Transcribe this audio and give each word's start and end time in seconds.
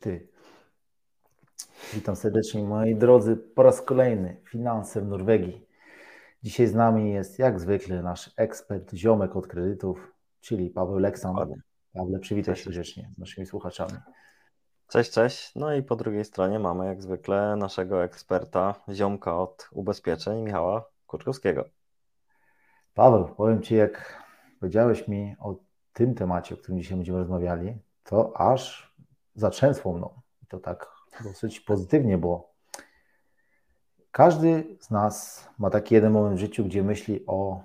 Ty. 0.00 0.28
Witam 1.94 2.16
serdecznie 2.16 2.62
moi 2.62 2.96
drodzy 2.96 3.36
po 3.36 3.62
raz 3.62 3.82
kolejny 3.82 4.36
Finanse 4.44 5.00
w 5.00 5.08
Norwegii. 5.08 5.66
Dzisiaj 6.42 6.66
z 6.66 6.74
nami 6.74 7.12
jest 7.12 7.38
jak 7.38 7.60
zwykle 7.60 8.02
nasz 8.02 8.30
ekspert, 8.36 8.94
ziomek 8.94 9.36
od 9.36 9.46
kredytów, 9.46 10.14
czyli 10.40 10.70
Paweł 10.70 10.98
Leksan. 10.98 11.34
Pawle, 11.92 12.18
przywitaj 12.18 12.56
się 12.56 12.70
grzecznie 12.70 13.10
z 13.16 13.18
naszymi 13.18 13.46
słuchaczami. 13.46 13.92
Cześć, 14.88 15.10
cześć. 15.10 15.54
No 15.56 15.74
i 15.74 15.82
po 15.82 15.96
drugiej 15.96 16.24
stronie 16.24 16.58
mamy 16.58 16.86
jak 16.86 17.02
zwykle 17.02 17.56
naszego 17.56 18.04
eksperta, 18.04 18.74
ziomka 18.92 19.38
od 19.38 19.68
ubezpieczeń, 19.72 20.42
Michała 20.42 20.90
Kurczkowskiego. 21.06 21.64
Paweł, 22.94 23.34
powiem 23.34 23.62
Ci, 23.62 23.74
jak 23.74 24.22
powiedziałeś 24.60 25.08
mi 25.08 25.36
o 25.38 25.56
tym 25.92 26.14
temacie, 26.14 26.54
o 26.54 26.58
którym 26.58 26.78
dzisiaj 26.78 26.96
będziemy 26.96 27.18
rozmawiali, 27.18 27.78
to 28.04 28.40
aż 28.40 28.94
zatrzęsło 29.34 29.92
mną. 29.92 30.20
I 30.42 30.46
to 30.46 30.58
tak 30.58 30.90
dosyć 31.24 31.60
pozytywnie, 31.60 32.18
bo 32.18 32.52
każdy 34.10 34.76
z 34.80 34.90
nas 34.90 35.48
ma 35.58 35.70
taki 35.70 35.94
jeden 35.94 36.12
moment 36.12 36.36
w 36.36 36.40
życiu, 36.40 36.64
gdzie 36.64 36.82
myśli 36.82 37.26
o 37.26 37.62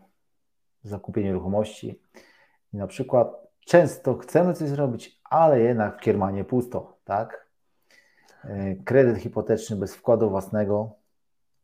zakupie 0.84 1.24
nieruchomości 1.24 2.02
i 2.74 2.78
na 2.78 2.88
przykład 2.88 3.48
często 3.60 4.18
chcemy 4.18 4.54
coś 4.54 4.70
zrobić, 4.70 5.22
ale 5.24 5.60
jednak 5.60 5.98
w 5.98 6.02
kiermanie 6.02 6.44
pusto, 6.44 6.98
tak? 7.04 7.50
E, 8.44 8.76
kredyt 8.76 9.18
hipoteczny 9.18 9.76
bez 9.76 9.96
wkładu 9.96 10.30
własnego 10.30 10.96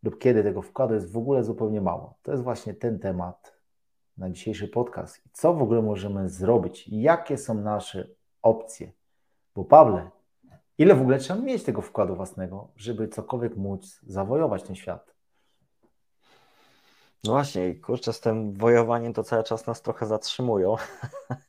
lub 0.03 0.19
kiedy 0.19 0.43
tego 0.43 0.61
wkładu 0.61 0.93
jest 0.93 1.11
w 1.11 1.17
ogóle 1.17 1.43
zupełnie 1.43 1.81
mało. 1.81 2.17
To 2.21 2.31
jest 2.31 2.43
właśnie 2.43 2.73
ten 2.73 2.99
temat 2.99 3.53
na 4.17 4.29
dzisiejszy 4.29 4.67
podcast. 4.67 5.21
Co 5.33 5.53
w 5.53 5.61
ogóle 5.61 5.81
możemy 5.81 6.29
zrobić? 6.29 6.87
Jakie 6.87 7.37
są 7.37 7.53
nasze 7.53 8.07
opcje? 8.41 8.91
Bo 9.55 9.65
Pawle, 9.65 10.09
ile 10.77 10.95
w 10.95 11.01
ogóle 11.01 11.17
trzeba 11.17 11.39
mieć 11.39 11.63
tego 11.63 11.81
wkładu 11.81 12.15
własnego, 12.15 12.67
żeby 12.75 13.07
cokolwiek 13.07 13.57
móc 13.57 13.99
zawojować 14.07 14.63
ten 14.63 14.75
świat? 14.75 15.13
No 17.23 17.31
właśnie, 17.31 17.75
kurczę, 17.75 18.13
z 18.13 18.19
tym 18.19 18.53
wojowaniem 18.53 19.13
to 19.13 19.23
cały 19.23 19.43
czas 19.43 19.67
nas 19.67 19.81
trochę 19.81 20.05
zatrzymują, 20.05 20.75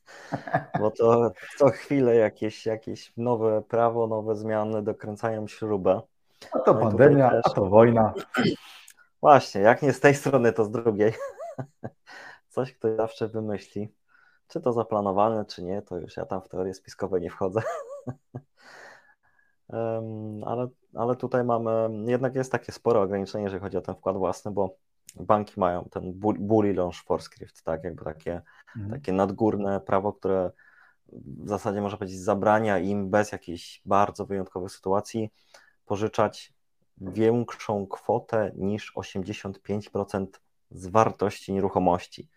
bo 0.79 0.91
to 0.91 1.31
co 1.57 1.69
chwilę 1.69 2.15
jakieś, 2.15 2.65
jakieś 2.65 3.13
nowe 3.17 3.61
prawo, 3.61 4.07
nowe 4.07 4.35
zmiany 4.35 4.83
dokręcają 4.83 5.47
śrubę. 5.47 6.01
A 6.51 6.59
to 6.59 6.73
no 6.73 6.79
pandemia, 6.79 7.29
też... 7.29 7.41
a 7.45 7.49
to 7.49 7.65
wojna. 7.65 8.13
Właśnie, 9.21 9.61
jak 9.61 9.81
nie 9.81 9.93
z 9.93 9.99
tej 9.99 10.15
strony, 10.15 10.53
to 10.53 10.65
z 10.65 10.71
drugiej. 10.71 11.13
Coś 12.49 12.73
ktoś 12.73 12.97
zawsze 12.97 13.27
wymyśli. 13.27 13.93
Czy 14.47 14.61
to 14.61 14.73
zaplanowane, 14.73 15.45
czy 15.45 15.63
nie, 15.63 15.81
to 15.81 15.97
już 15.97 16.17
ja 16.17 16.25
tam 16.25 16.41
w 16.41 16.49
teorie 16.49 16.73
spiskowe 16.73 17.19
nie 17.19 17.29
wchodzę. 17.29 17.61
ale, 20.45 20.67
ale 20.93 21.15
tutaj 21.15 21.43
mamy, 21.43 21.89
jednak 22.11 22.35
jest 22.35 22.51
takie 22.51 22.71
spore 22.71 22.99
ograniczenie, 22.99 23.43
jeżeli 23.43 23.61
chodzi 23.61 23.77
o 23.77 23.81
ten 23.81 23.95
wkład 23.95 24.17
własny, 24.17 24.51
bo 24.51 24.75
banki 25.19 25.59
mają 25.59 25.89
ten 25.91 26.13
bully 26.39 26.73
launch 26.73 27.03
forskrift, 27.05 27.63
tak, 27.63 27.83
jakby 27.83 28.05
takie, 28.05 28.41
mhm. 28.75 28.91
takie 28.91 29.13
nadgórne 29.13 29.81
prawo, 29.81 30.13
które 30.13 30.51
w 31.13 31.49
zasadzie 31.49 31.81
można 31.81 31.97
powiedzieć 31.97 32.19
zabrania 32.19 32.79
im 32.79 33.09
bez 33.09 33.31
jakiejś 33.31 33.81
bardzo 33.85 34.25
wyjątkowych 34.25 34.71
sytuacji 34.71 35.29
pożyczać 35.85 36.53
większą 36.97 37.87
kwotę 37.87 38.51
niż 38.55 38.93
85% 38.95 40.27
z 40.71 40.87
wartości 40.87 41.53
nieruchomości. 41.53 42.29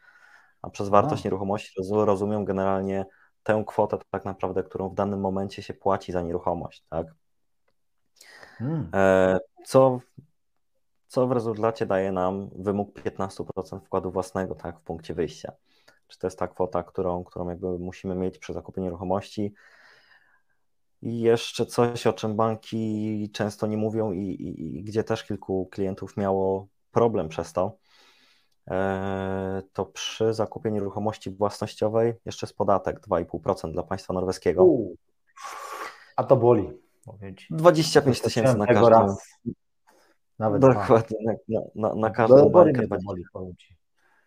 A 0.62 0.70
przez 0.70 0.88
wartość 0.88 1.24
nieruchomości 1.24 1.80
rozumiem 1.90 2.44
generalnie 2.44 3.06
tę 3.46 3.64
kwotę 3.66 3.98
tak 4.10 4.24
naprawdę, 4.24 4.62
którą 4.62 4.88
w 4.88 4.94
danym 4.94 5.20
momencie 5.20 5.62
się 5.62 5.74
płaci 5.74 6.12
za 6.12 6.22
nieruchomość, 6.22 6.84
tak? 6.90 7.06
Hmm. 8.58 8.90
E, 8.94 9.38
co, 9.64 10.00
co 11.06 11.26
w 11.26 11.32
rezultacie 11.32 11.86
daje 11.86 12.12
nam 12.12 12.50
wymóg 12.54 13.00
15% 13.00 13.80
wkładu 13.80 14.10
własnego, 14.10 14.54
tak, 14.54 14.78
w 14.78 14.82
punkcie 14.82 15.14
wyjścia. 15.14 15.52
Czy 16.08 16.18
to 16.18 16.26
jest 16.26 16.38
ta 16.38 16.48
kwota, 16.48 16.82
którą, 16.82 17.24
którą 17.24 17.48
jakby 17.48 17.78
musimy 17.78 18.14
mieć 18.14 18.38
przy 18.38 18.52
zakupie 18.52 18.80
nieruchomości? 18.80 19.54
I 21.02 21.20
jeszcze 21.20 21.66
coś, 21.66 22.06
o 22.06 22.12
czym 22.12 22.36
banki 22.36 23.30
często 23.32 23.66
nie 23.66 23.76
mówią 23.76 24.12
i, 24.12 24.20
i, 24.20 24.78
i 24.78 24.84
gdzie 24.84 25.04
też 25.04 25.24
kilku 25.24 25.66
klientów 25.66 26.16
miało 26.16 26.68
problem 26.90 27.28
przez 27.28 27.52
to, 27.52 27.78
to 29.72 29.86
przy 29.86 30.34
zakupie 30.34 30.70
nieruchomości 30.70 31.30
własnościowej 31.30 32.14
jeszcze 32.24 32.46
jest 32.46 32.56
podatek 32.56 33.00
2,5% 33.00 33.72
dla 33.72 33.82
państwa 33.82 34.14
norweskiego. 34.14 34.64
U, 34.64 34.96
a 36.16 36.24
to 36.24 36.36
boli. 36.36 36.86
25 37.50 38.20
tysięcy 38.20 38.56
na 38.56 38.66
każdym. 38.66 38.88
Raz. 38.88 39.38
Nawet 40.38 40.60
Dokładnie, 40.60 41.18
na, 41.24 41.32
na, 41.48 41.60
na, 41.74 41.94
na 41.94 42.10
każdą 42.10 42.50
bankę. 42.50 42.82
Boli, 43.04 43.24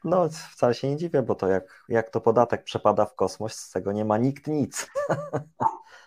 no, 0.03 0.29
wcale 0.51 0.73
się 0.73 0.89
nie 0.89 0.97
dziwię, 0.97 1.21
bo 1.21 1.35
to 1.35 1.47
jak, 1.47 1.83
jak 1.89 2.09
to 2.09 2.21
podatek 2.21 2.63
przepada 2.63 3.05
w 3.05 3.15
kosmos, 3.15 3.55
z 3.55 3.71
tego 3.71 3.91
nie 3.91 4.05
ma 4.05 4.17
nikt 4.17 4.47
nic. 4.47 4.87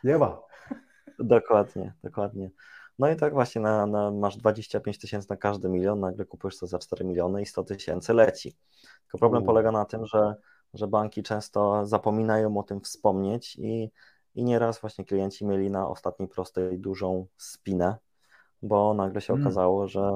Nie 0.04 0.18
ma. 0.18 0.38
dokładnie, 1.18 1.92
dokładnie. 2.04 2.50
No 2.98 3.10
i 3.10 3.16
tak 3.16 3.32
właśnie 3.32 3.60
na, 3.60 3.86
na, 3.86 4.10
masz 4.10 4.36
25 4.36 4.98
tysięcy 4.98 5.26
na 5.30 5.36
każdy 5.36 5.68
milion, 5.68 6.00
nagle 6.00 6.24
kupujesz 6.24 6.58
to 6.58 6.66
za 6.66 6.78
4 6.78 7.04
miliony 7.04 7.42
i 7.42 7.46
100 7.46 7.64
tysięcy 7.64 8.14
leci. 8.14 8.56
Tylko 9.02 9.18
problem 9.18 9.42
U. 9.42 9.46
polega 9.46 9.72
na 9.72 9.84
tym, 9.84 10.06
że, 10.06 10.34
że 10.74 10.88
banki 10.88 11.22
często 11.22 11.86
zapominają 11.86 12.56
o 12.58 12.62
tym 12.62 12.80
wspomnieć 12.80 13.56
i, 13.56 13.90
i 14.34 14.44
nieraz 14.44 14.80
właśnie 14.80 15.04
klienci 15.04 15.46
mieli 15.46 15.70
na 15.70 15.88
ostatniej 15.88 16.28
prostej 16.28 16.78
dużą 16.78 17.26
spinę, 17.36 17.96
bo 18.62 18.94
nagle 18.94 19.20
się 19.20 19.26
hmm. 19.26 19.46
okazało, 19.46 19.88
że 19.88 20.10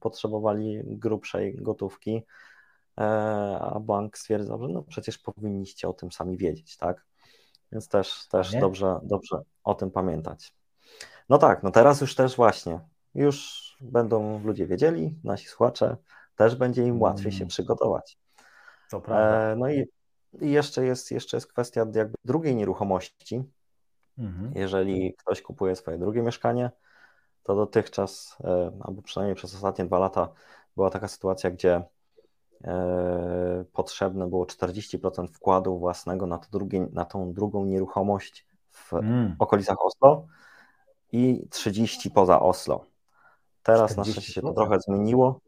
potrzebowali 0.00 0.80
grubszej 0.84 1.56
gotówki, 1.56 2.22
e, 3.00 3.04
a 3.60 3.80
bank 3.80 4.18
stwierdzał, 4.18 4.62
że 4.62 4.68
no 4.68 4.82
przecież 4.82 5.18
powinniście 5.18 5.88
o 5.88 5.92
tym 5.92 6.12
sami 6.12 6.36
wiedzieć, 6.36 6.76
tak? 6.76 7.04
Więc 7.72 7.88
też, 7.88 8.28
też 8.28 8.52
dobrze, 8.60 9.00
dobrze 9.02 9.40
o 9.64 9.74
tym 9.74 9.90
pamiętać. 9.90 10.54
No 11.28 11.38
tak, 11.38 11.62
no 11.62 11.70
teraz 11.70 12.00
już 12.00 12.14
też 12.14 12.36
właśnie, 12.36 12.80
już 13.14 13.64
będą 13.80 14.44
ludzie 14.44 14.66
wiedzieli, 14.66 15.18
nasi 15.24 15.46
słuchacze, 15.46 15.96
też 16.36 16.56
będzie 16.56 16.82
im 16.82 17.02
łatwiej 17.02 17.32
się 17.32 17.38
mm. 17.38 17.48
przygotować. 17.48 18.18
To 18.90 19.00
prawda. 19.00 19.52
E, 19.52 19.56
no 19.56 19.70
i, 19.70 19.86
i 20.40 20.50
jeszcze, 20.50 20.84
jest, 20.84 21.10
jeszcze 21.10 21.36
jest 21.36 21.46
kwestia 21.46 21.86
jakby 21.94 22.14
drugiej 22.24 22.56
nieruchomości. 22.56 23.44
Mhm. 24.18 24.52
Jeżeli 24.54 25.14
ktoś 25.14 25.42
kupuje 25.42 25.76
swoje 25.76 25.98
drugie 25.98 26.22
mieszkanie, 26.22 26.70
to 27.42 27.54
dotychczas, 27.54 28.36
e, 28.44 28.72
albo 28.80 29.02
przynajmniej 29.02 29.36
przez 29.36 29.54
ostatnie 29.54 29.84
dwa 29.84 29.98
lata, 29.98 30.28
była 30.76 30.90
taka 30.90 31.08
sytuacja, 31.08 31.50
gdzie 31.50 31.82
e, 32.64 33.64
potrzebne 33.72 34.26
było 34.26 34.44
40% 34.44 35.28
wkładu 35.28 35.78
własnego 35.78 36.26
na, 36.26 36.38
to 36.38 36.46
drugie, 36.50 36.86
na 36.92 37.04
tą 37.04 37.32
drugą 37.32 37.64
nieruchomość 37.64 38.46
w 38.70 38.92
mm. 38.92 39.36
okolicach 39.38 39.76
Oslo 39.84 40.26
i 41.14 41.48
30 41.50 42.10
poza 42.10 42.40
Oslo. 42.40 42.84
Teraz 43.62 43.96
na 43.96 44.04
szczęście 44.04 44.32
się 44.32 44.42
to 44.42 44.52
trochę 44.52 44.80
zmieniło. 44.80 45.40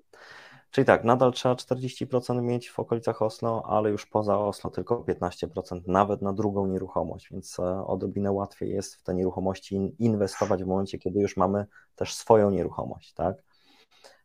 Czyli 0.71 0.84
tak, 0.84 1.04
nadal 1.04 1.32
trzeba 1.32 1.54
40% 1.54 2.43
mieć 2.43 2.71
w 2.71 2.78
okolicach 2.78 3.22
Oslo, 3.22 3.62
ale 3.66 3.91
już 3.91 4.06
poza 4.06 4.38
Oslo 4.38 4.71
tylko 4.71 4.97
15%, 4.97 5.81
nawet 5.87 6.22
na 6.22 6.32
drugą 6.32 6.66
nieruchomość, 6.66 7.28
więc 7.31 7.59
e, 7.59 7.87
odrobinę 7.87 8.32
łatwiej 8.32 8.71
jest 8.71 8.94
w 8.94 9.03
te 9.03 9.15
nieruchomości 9.15 9.94
inwestować 9.99 10.65
w 10.65 10.66
momencie, 10.66 10.99
kiedy 10.99 11.21
już 11.21 11.37
mamy 11.37 11.66
też 11.94 12.15
swoją 12.15 12.50
nieruchomość, 12.50 13.12
tak? 13.12 13.37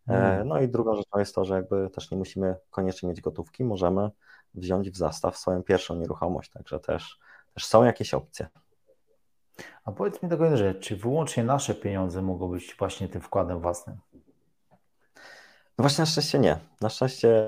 E, 0.08 0.14
hmm. 0.14 0.48
No 0.48 0.62
i 0.62 0.68
drugą 0.68 0.96
rzeczą 0.96 1.20
jest 1.20 1.36
to, 1.36 1.46
że 1.46 1.56
jakby 1.56 1.90
też 1.90 2.12
nie 2.12 2.18
musimy 2.18 2.56
koniecznie 2.70 3.10
mieć 3.10 3.22
gotówki, 3.22 3.64
możemy 3.64 4.10
wziąć 4.54 4.92
w 4.92 4.98
zastaw 4.98 5.38
swoją 5.38 5.64
pierwszą 5.64 5.96
nieruchomość, 5.96 6.52
także 6.52 6.80
też, 6.80 7.20
też 7.54 7.66
są 7.66 7.84
jakieś 7.84 8.14
opcje. 8.14 8.48
A 9.86 9.92
powiedz 9.92 10.24
mi 10.24 10.30
taką 10.30 10.58
rzecz, 10.58 10.80
czy 10.80 10.96
wyłącznie 10.96 11.44
nasze 11.44 11.76
pieniądze 11.76 12.22
mogą 12.22 12.48
być 12.48 12.76
właśnie 12.80 13.10
tym 13.10 13.22
wkładem 13.22 13.60
własnym? 13.60 13.98
No 15.78 15.84
właśnie 15.84 16.02
na 16.02 16.06
szczęście 16.06 16.40
nie. 16.40 16.58
Na 16.82 16.90
szczęście 16.90 17.46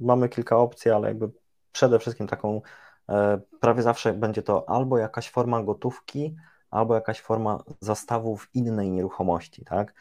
mamy 0.00 0.28
kilka 0.28 0.56
opcji, 0.56 0.90
ale 0.90 1.08
jakby 1.08 1.30
przede 1.72 1.98
wszystkim 1.98 2.26
taką 2.26 2.62
e, 3.08 3.40
prawie 3.60 3.82
zawsze 3.82 4.12
będzie 4.12 4.42
to 4.42 4.68
albo 4.68 4.98
jakaś 4.98 5.30
forma 5.30 5.62
gotówki, 5.62 6.36
albo 6.70 6.94
jakaś 6.94 7.20
forma 7.20 7.62
zastawu 7.80 8.36
w 8.36 8.54
innej 8.54 8.90
nieruchomości, 8.90 9.64
tak? 9.64 9.94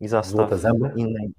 I 0.00 0.08
zastaw 0.08 0.50
innej. 0.96 1.34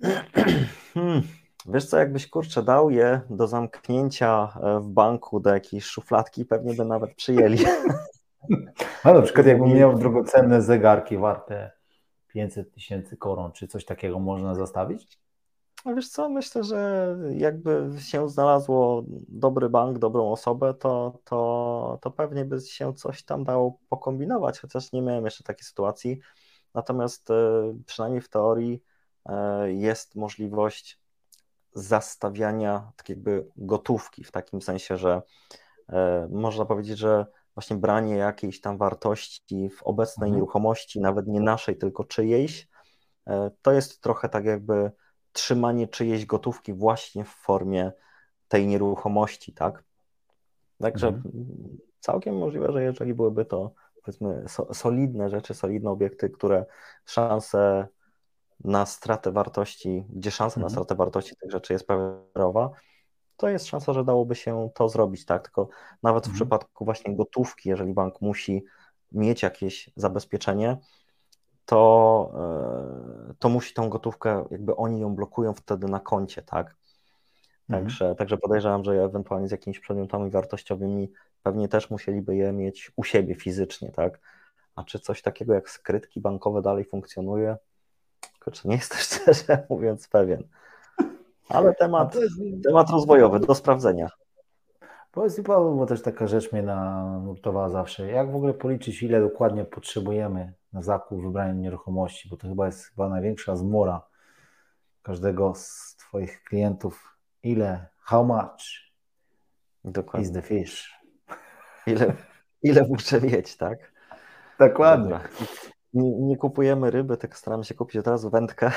Wiesz 1.66 1.86
co, 1.86 1.98
jakbyś 1.98 2.30
kurczę 2.30 2.62
dał 2.62 2.90
je 2.90 3.20
do 3.30 3.46
zamknięcia 3.46 4.58
e, 4.62 4.80
w 4.80 4.88
banku 4.88 5.40
do 5.40 5.50
jakiejś 5.50 5.84
szufladki, 5.84 6.44
pewnie 6.44 6.74
by 6.74 6.84
nawet 6.84 7.14
przyjęli. 7.14 7.58
No 9.04 9.14
na 9.14 9.22
przykład 9.22 9.46
jakbym 9.46 9.74
miał 9.74 9.98
drogocenne 9.98 10.62
zegarki 10.62 11.18
warte 11.18 11.70
500 12.26 12.74
tysięcy 12.74 13.16
koron, 13.16 13.52
czy 13.52 13.68
coś 13.68 13.84
takiego 13.84 14.18
można 14.18 14.54
zastawić? 14.54 15.18
No 15.84 15.94
wiesz 15.94 16.08
co, 16.08 16.28
myślę, 16.28 16.64
że 16.64 17.16
jakby 17.30 17.90
się 17.98 18.28
znalazło 18.28 19.02
dobry 19.28 19.68
bank, 19.68 19.98
dobrą 19.98 20.32
osobę, 20.32 20.74
to, 20.74 21.18
to, 21.24 21.98
to 22.02 22.10
pewnie 22.10 22.44
by 22.44 22.60
się 22.60 22.94
coś 22.94 23.24
tam 23.24 23.44
dało 23.44 23.78
pokombinować, 23.88 24.60
chociaż 24.60 24.92
nie 24.92 25.02
miałem 25.02 25.24
jeszcze 25.24 25.44
takiej 25.44 25.64
sytuacji. 25.64 26.18
Natomiast 26.74 27.30
e, 27.30 27.34
przynajmniej 27.86 28.20
w 28.20 28.28
teorii 28.28 28.82
e, 29.26 29.72
jest 29.72 30.16
możliwość 30.16 31.01
zastawiania 31.74 32.92
tak 32.96 33.08
jakby 33.08 33.46
gotówki, 33.56 34.24
w 34.24 34.30
takim 34.30 34.62
sensie, 34.62 34.96
że 34.96 35.22
e, 35.88 36.28
można 36.30 36.64
powiedzieć, 36.64 36.98
że 36.98 37.26
właśnie 37.54 37.76
branie 37.76 38.16
jakiejś 38.16 38.60
tam 38.60 38.78
wartości 38.78 39.70
w 39.70 39.82
obecnej 39.82 40.28
mhm. 40.28 40.34
nieruchomości, 40.34 41.00
nawet 41.00 41.26
nie 41.26 41.40
naszej, 41.40 41.76
tylko 41.78 42.04
czyjejś, 42.04 42.68
to 43.62 43.72
jest 43.72 44.02
trochę 44.02 44.28
tak 44.28 44.44
jakby 44.44 44.92
trzymanie 45.32 45.88
czyjejś 45.88 46.26
gotówki 46.26 46.72
właśnie 46.72 47.24
w 47.24 47.28
formie 47.28 47.92
tej 48.48 48.66
nieruchomości, 48.66 49.52
tak? 49.52 49.84
Także 50.80 51.08
mhm. 51.08 51.34
całkiem 52.00 52.38
możliwe, 52.38 52.72
że 52.72 52.82
jeżeli 52.82 53.14
byłyby 53.14 53.44
to 53.44 53.74
powiedzmy 54.02 54.44
solidne 54.72 55.30
rzeczy, 55.30 55.54
solidne 55.54 55.90
obiekty, 55.90 56.30
które 56.30 56.66
szanse 57.04 57.88
na 58.64 58.86
stratę 58.86 59.32
wartości, 59.32 60.04
gdzie 60.08 60.30
szansa 60.30 60.60
mhm. 60.60 60.62
na 60.62 60.70
stratę 60.70 60.94
wartości 60.94 61.36
tych 61.36 61.50
rzeczy 61.50 61.72
jest 61.72 61.86
prawie 61.86 62.04
to 63.36 63.48
jest 63.48 63.66
szansa, 63.66 63.92
że 63.92 64.04
dałoby 64.04 64.34
się 64.34 64.70
to 64.74 64.88
zrobić, 64.88 65.24
tak? 65.24 65.42
Tylko 65.42 65.68
nawet 66.02 66.24
mhm. 66.24 66.32
w 66.32 66.36
przypadku 66.36 66.84
właśnie 66.84 67.16
gotówki, 67.16 67.68
jeżeli 67.68 67.94
bank 67.94 68.20
musi 68.20 68.64
mieć 69.12 69.42
jakieś 69.42 69.90
zabezpieczenie, 69.96 70.78
to, 71.64 72.32
e, 73.30 73.34
to 73.38 73.48
musi 73.48 73.74
tą 73.74 73.88
gotówkę, 73.88 74.44
jakby 74.50 74.76
oni 74.76 75.00
ją 75.00 75.14
blokują 75.14 75.54
wtedy 75.54 75.88
na 75.88 76.00
koncie, 76.00 76.42
tak? 76.42 76.66
Mhm. 76.66 77.84
Także, 77.84 78.04
mhm. 78.04 78.16
także 78.16 78.38
podejrzewam, 78.38 78.84
że 78.84 78.92
ewentualnie 78.92 79.48
z 79.48 79.50
jakimiś 79.50 79.80
przedmiotami 79.80 80.30
wartościowymi 80.30 81.12
pewnie 81.42 81.68
też 81.68 81.90
musieliby 81.90 82.36
je 82.36 82.52
mieć 82.52 82.92
u 82.96 83.04
siebie 83.04 83.34
fizycznie, 83.34 83.92
tak? 83.92 84.20
A 84.76 84.84
czy 84.84 84.98
coś 84.98 85.22
takiego 85.22 85.54
jak 85.54 85.70
skrytki 85.70 86.20
bankowe 86.20 86.62
dalej 86.62 86.84
funkcjonuje? 86.84 87.56
Kurczę, 88.44 88.68
nie 88.68 88.76
jestem 88.76 88.98
szczerze 89.20 89.66
mówiąc 89.70 90.08
pewien. 90.08 90.42
Ale 91.48 91.74
temat, 91.74 92.14
jest... 92.14 92.34
temat 92.64 92.90
rozwojowy 92.90 93.40
do 93.40 93.54
sprawdzenia. 93.54 94.08
Powiedz 95.12 95.38
mi 95.38 95.44
Paweł, 95.44 95.76
bo 95.76 95.86
też 95.86 96.02
taka 96.02 96.26
rzecz 96.26 96.52
mnie 96.52 96.62
nurtowała 97.24 97.68
zawsze. 97.68 98.10
Jak 98.10 98.32
w 98.32 98.36
ogóle 98.36 98.54
policzyć, 98.54 99.02
ile 99.02 99.20
dokładnie 99.20 99.64
potrzebujemy 99.64 100.52
na 100.72 100.82
zakup 100.82 101.22
wybrania 101.22 101.52
nieruchomości? 101.52 102.28
Bo 102.28 102.36
to 102.36 102.48
chyba 102.48 102.66
jest 102.66 102.84
chyba 102.86 103.08
największa 103.08 103.56
zmora 103.56 104.02
każdego 105.02 105.52
z 105.54 105.96
Twoich 105.98 106.44
klientów. 106.44 107.16
Ile, 107.42 107.86
how 107.98 108.24
much 108.24 108.92
Dokładnie. 109.84 110.28
is 110.28 110.32
the 110.32 110.42
fish? 110.42 111.00
Ile, 111.86 112.12
ile 112.62 112.86
muszę 112.88 113.20
mieć, 113.20 113.56
tak? 113.56 113.92
Dokładnie. 114.58 115.20
Nie, 115.94 116.10
nie, 116.10 116.36
kupujemy 116.36 116.90
ryby, 116.90 117.16
tylko 117.16 117.36
staramy 117.36 117.64
się 117.64 117.74
kupić 117.74 117.96
od 117.96 118.06
razu 118.06 118.30
wędkę. 118.30 118.70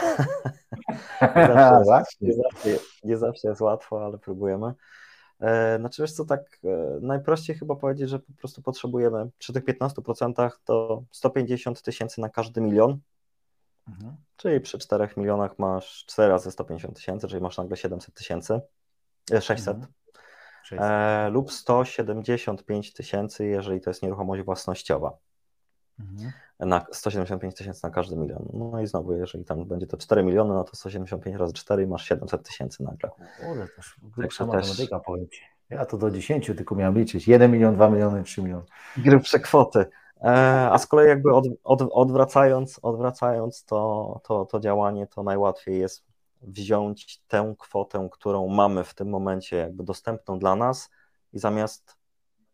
nie, 1.36 1.86
zawsze 1.86 2.18
nie, 2.22 2.34
zawsze, 2.34 2.70
nie 3.04 3.18
zawsze 3.18 3.48
jest 3.48 3.62
łatwo, 3.62 4.06
ale 4.06 4.18
próbujemy. 4.18 4.74
E, 5.40 5.78
znaczy 5.80 6.02
wiesz 6.02 6.14
co, 6.14 6.26
tak 6.26 6.60
e, 6.64 7.00
najprościej 7.02 7.56
chyba 7.56 7.76
powiedzieć, 7.76 8.10
że 8.10 8.20
po 8.20 8.34
prostu 8.34 8.62
potrzebujemy 8.62 9.30
przy 9.38 9.54
tych 9.54 9.66
15% 9.66 10.52
to 10.66 11.04
150 11.12 11.82
tysięcy 11.82 12.22
na 12.22 12.30
każdy 12.30 12.62
milion, 12.62 13.00
mhm. 13.88 14.16
czyli 14.38 14.60
przy 14.60 14.78
4 14.78 15.10
milionach 15.18 15.60
masz 15.60 16.06
4 16.08 16.32
razy 16.32 16.52
150 16.52 16.96
tysięcy, 16.96 17.28
czyli 17.28 17.42
masz 17.42 17.58
nagle 17.58 17.78
700 17.78 18.16
tysięcy, 18.16 18.62
600. 19.42 19.76
Mhm. 19.76 19.94
E, 20.72 21.30
lub 21.30 21.52
175 21.52 22.94
tysięcy, 22.94 23.46
jeżeli 23.46 23.82
to 23.82 23.90
jest 23.90 24.04
nieruchomość 24.04 24.44
własnościowa. 24.44 25.18
Mhm. 26.00 26.32
Na 26.60 26.86
175 26.92 27.56
tysięcy 27.56 27.80
na 27.84 27.90
każdy 27.90 28.16
milion. 28.16 28.50
No 28.54 28.82
i 28.82 28.88
znowu, 28.88 29.14
jeżeli 29.14 29.46
tam 29.46 29.66
będzie 29.66 29.88
to 29.88 29.98
4 29.98 30.24
miliony, 30.24 30.54
no 30.54 30.64
to 30.64 30.76
175 30.76 31.36
razy 31.38 31.54
4 31.54 31.84
i 31.84 31.88
masz 31.88 32.06
700 32.06 32.44
tysięcy 32.44 32.84
nagle. 32.84 33.10
Kurde, 33.40 33.68
to 33.68 33.74
już 33.78 34.00
grubsza 34.04 34.46
matematyka, 34.46 34.98
też... 34.98 35.06
powiem 35.06 35.30
Ci. 35.30 35.42
Ja 35.70 35.86
to 35.86 35.98
do 35.98 36.12
10 36.12 36.46
tylko 36.46 36.76
miałem 36.76 36.98
liczyć. 36.98 37.28
1 37.28 37.52
milion, 37.52 37.76
2 37.76 37.90
miliony, 37.90 38.24
3 38.24 38.42
miliony. 38.42 38.66
Grubsze 38.98 39.40
kwoty. 39.40 39.86
E, 40.22 40.70
a 40.72 40.78
z 40.78 40.88
kolei 40.88 41.08
jakby 41.08 41.34
od, 41.34 41.46
od, 41.64 41.82
odwracając, 41.92 42.80
odwracając 42.82 43.66
to, 43.66 44.22
to, 44.24 44.46
to 44.46 44.60
działanie, 44.60 45.08
to 45.08 45.24
najłatwiej 45.24 45.80
jest 45.80 46.04
wziąć 46.42 47.22
tę 47.28 47.56
kwotę, 47.60 48.10
którą 48.12 48.48
mamy 48.48 48.84
w 48.84 48.94
tym 48.94 49.10
momencie 49.10 49.58
jakby 49.58 49.84
dostępną 49.84 50.40
dla 50.40 50.56
nas 50.56 50.90
i 51.34 51.40
zamiast 51.40 51.96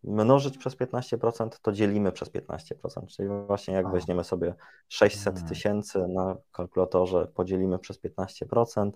mnożyć 0.04 0.58
przez 0.58 0.76
15%, 0.76 1.50
to 1.62 1.72
dzielimy 1.72 2.12
przez 2.12 2.30
15%. 2.30 3.06
Czyli 3.08 3.30
właśnie 3.48 3.74
jak 3.74 3.92
weźmiemy 3.92 4.24
sobie 4.24 4.56
600 4.90 5.38
mm. 5.38 5.50
tysięcy 5.50 6.08
na 6.08 6.36
kalkulatorze, 6.52 7.28
podzielimy 7.28 7.80
przez 7.80 8.04
15%, 8.04 8.92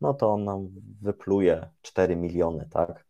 no 0.00 0.14
to 0.14 0.32
on 0.32 0.44
nam 0.44 0.68
wypluje 1.02 1.68
4 1.82 2.16
miliony, 2.16 2.68
tak? 2.70 3.04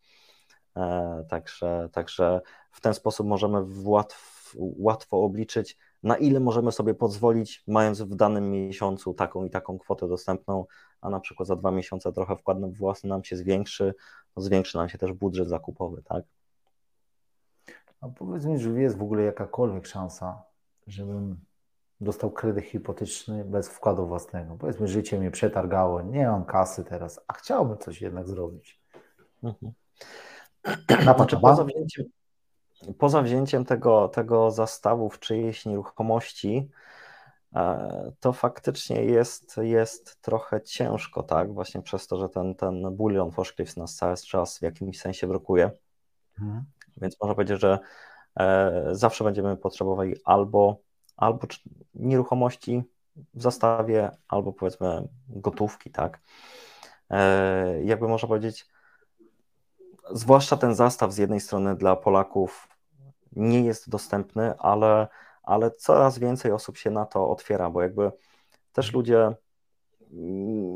E, 0.77 1.25
także, 1.29 1.89
także 1.93 2.41
w 2.71 2.81
ten 2.81 2.95
sposób 2.95 3.27
możemy 3.27 3.67
łatw, 3.85 4.55
łatwo 4.59 5.23
obliczyć, 5.23 5.79
na 6.03 6.17
ile 6.17 6.41
możemy 6.41 6.73
sobie 6.73 6.95
pozwolić, 6.95 7.65
mając 7.67 8.03
w 8.03 8.15
danym 8.15 8.51
miesiącu 8.51 9.15
taką 9.15 9.45
i 9.45 9.51
taką 9.51 9.79
kwotę 9.79 10.09
dostępną, 10.09 10.67
a 11.01 11.11
na 11.11 11.21
przykład 11.21 11.49
za 11.49 11.57
dwa 11.57 11.71
miesiące 11.71 12.13
trochę 12.13 12.37
wkład 12.37 12.75
własny 12.75 13.09
nam 13.09 13.25
się 13.25 13.37
zwiększy, 13.37 13.95
no 14.37 14.43
zwiększy 14.43 14.79
nam 14.79 14.89
się 14.89 14.99
też 14.99 15.13
budżet 15.13 15.49
zakupowy, 15.49 16.03
tak? 16.03 16.25
A 18.05 18.09
powiedz 18.09 18.45
mi, 18.45 18.59
że 18.59 18.71
jest 18.71 18.97
w 18.97 19.03
ogóle 19.03 19.23
jakakolwiek 19.23 19.87
szansa, 19.87 20.43
żebym 20.87 21.37
dostał 22.01 22.31
kredyt 22.31 22.65
hipoteczny 22.65 23.45
bez 23.45 23.69
wkładu 23.69 24.07
własnego. 24.07 24.57
Powiedzmy, 24.57 24.89
życie 24.89 25.19
mnie 25.19 25.31
przetargało, 25.31 26.03
nie 26.03 26.27
mam 26.27 26.45
kasy 26.45 26.85
teraz, 26.85 27.21
a 27.29 27.33
chciałbym 27.33 27.79
coś 27.79 28.03
jednak 28.03 28.29
zrobić. 28.29 28.81
Mhm. 29.43 29.73
Na 31.07 31.15
znaczy, 31.15 31.37
poza 31.41 31.65
wzięciem, 31.65 32.05
poza 32.99 33.23
wzięciem 33.23 33.65
tego, 33.65 34.09
tego 34.09 34.51
zastawu 34.51 35.11
w 35.11 35.19
czyjejś 35.19 35.67
nieruchomości, 35.67 36.71
e, 37.55 38.13
to 38.21 38.33
faktycznie 38.33 39.05
jest, 39.05 39.57
jest 39.57 40.23
trochę 40.23 40.61
ciężko, 40.61 41.23
tak? 41.23 41.53
Właśnie 41.53 41.83
przez 41.83 42.07
to, 42.07 42.17
że 42.17 42.29
ten, 42.29 42.55
ten 42.55 42.97
bulion 42.97 43.31
Foshcliffs 43.31 43.77
nas 43.77 43.95
cały 43.95 44.17
czas 44.17 44.59
w 44.59 44.63
jakimś 44.63 45.01
sensie 45.01 45.27
blokuje. 45.27 45.71
Mhm. 46.41 46.65
Więc 46.97 47.21
można 47.21 47.35
powiedzieć, 47.35 47.61
że 47.61 47.79
e, 48.41 48.89
zawsze 48.93 49.25
będziemy 49.25 49.57
potrzebowali 49.57 50.15
albo, 50.25 50.77
albo 51.17 51.47
nieruchomości 51.95 52.83
w 53.35 53.43
zastawie, 53.43 54.11
albo 54.29 54.53
powiedzmy 54.53 55.09
gotówki, 55.29 55.91
tak? 55.91 56.21
E, 57.11 57.85
jakby 57.85 58.09
można 58.09 58.29
powiedzieć, 58.29 58.67
zwłaszcza 60.11 60.57
ten 60.57 60.75
zastaw 60.75 61.13
z 61.13 61.19
jednej 61.19 61.41
strony 61.41 61.77
dla 61.77 61.97
Polaków 61.97 62.69
nie 63.33 63.61
jest 63.61 63.89
dostępny, 63.91 64.55
ale, 64.59 65.09
ale 65.43 65.71
coraz 65.71 66.19
więcej 66.19 66.53
osób 66.53 66.77
się 66.77 66.91
na 66.91 67.07
to 67.07 67.31
otwiera, 67.31 67.71
bo 67.71 67.83
jakby 67.83 68.13
też 68.73 68.93
ludzie 68.93 69.35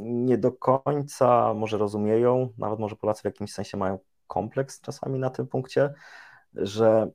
nie 0.05 0.39
do 0.39 0.53
końca 0.53 1.55
może 1.55 1.79
rozumieją, 1.79 2.49
nawet 2.59 2.79
może 2.79 2.97
Polacy 2.97 3.23
w 3.23 3.25
jakimś 3.25 3.53
sensie 3.53 3.77
mają 3.77 3.99
kompleks 4.29 4.81
czasami 4.81 5.19
na 5.19 5.31
tym 5.31 5.47
punkcie, 5.47 5.95
że 6.55 7.11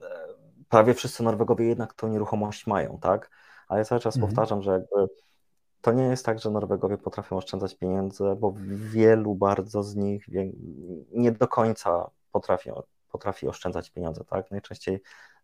e, 0.00 0.04
prawie 0.68 0.94
wszyscy 0.94 1.22
Norwegowie 1.22 1.66
jednak 1.66 1.94
tą 1.94 2.08
nieruchomość 2.08 2.66
mają, 2.66 2.98
tak? 3.02 3.30
Ale 3.68 3.78
ja 3.80 3.84
cały 3.84 4.00
czas 4.00 4.16
mhm. 4.16 4.28
powtarzam, 4.28 4.62
że 4.62 4.70
jakby 4.70 5.14
to 5.80 5.92
nie 5.92 6.04
jest 6.04 6.26
tak, 6.26 6.38
że 6.38 6.50
Norwegowie 6.50 6.98
potrafią 6.98 7.36
oszczędzać 7.36 7.74
pieniądze, 7.74 8.36
bo 8.36 8.54
wielu 8.68 9.34
bardzo 9.34 9.82
z 9.82 9.96
nich 9.96 10.26
nie 11.12 11.32
do 11.32 11.48
końca 11.48 12.10
potrafi, 12.32 12.70
potrafi 13.08 13.48
oszczędzać 13.48 13.90
pieniądze, 13.90 14.24
tak? 14.24 14.50
Najczęściej, 14.50 15.02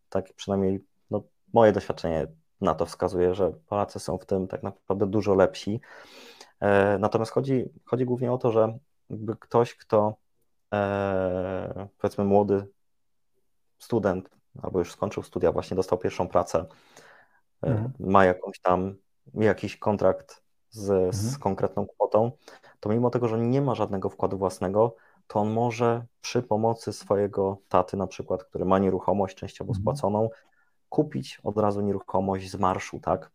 tak 0.09 0.33
przynajmniej 0.37 0.85
no, 1.11 1.23
moje 1.53 1.73
doświadczenie 1.73 2.27
na 2.61 2.75
to 2.75 2.87
wskazuje, 2.87 3.35
że 3.35 3.53
Polacy 3.67 4.01
są 4.01 4.19
w 4.19 4.27
tym 4.27 4.49
tak 4.49 4.63
naprawdę 4.63 5.07
dużo 5.07 5.35
lepsi. 5.35 5.81
E, 6.61 6.99
natomiast 6.99 7.33
chodzi, 7.33 7.65
chodzi 7.85 8.05
głównie 8.05 8.33
o 8.33 8.39
to, 8.39 8.53
że 8.53 8.79
ktoś, 9.41 9.75
kto 9.75 10.17
e, 10.73 11.89
powiedzmy 11.99 12.25
młody 12.25 12.67
student, 13.79 14.31
albo 14.63 14.79
już 14.79 14.93
skończył 14.93 15.23
studia, 15.23 15.53
właśnie 15.53 15.77
dostał 15.77 15.99
pierwszą 15.99 16.29
pracę, 16.29 16.67
e, 17.63 17.67
mhm. 17.67 17.93
ma 18.01 18.25
jakąś 18.25 18.61
tam, 18.61 18.95
jakiś 19.35 19.77
kontrakt 19.77 20.43
z, 20.71 20.91
mhm. 20.91 21.13
z 21.13 21.39
konkretną 21.39 21.87
kwotą, 21.87 22.33
to 22.81 22.89
mimo 22.89 23.11
tego, 23.11 23.29
że 23.29 23.39
nie 23.39 23.63
ma 23.63 23.75
żadnego 23.75 24.11
wkładu 24.11 24.39
własnego, 24.39 24.97
to 25.27 25.41
on 25.41 25.51
może 25.51 26.05
przy 26.21 26.43
pomocy 26.43 26.93
swojego 26.93 27.59
taty, 27.69 27.97
na 27.97 28.07
przykład, 28.07 28.45
który 28.45 28.65
ma 28.65 28.79
nieruchomość 28.79 29.37
częściowo 29.37 29.71
mhm. 29.71 29.83
spłaconą, 29.83 30.31
kupić 30.89 31.41
od 31.43 31.59
razu 31.59 31.81
nieruchomość 31.81 32.51
z 32.51 32.57
marszu, 32.57 33.01
tak? 33.01 33.31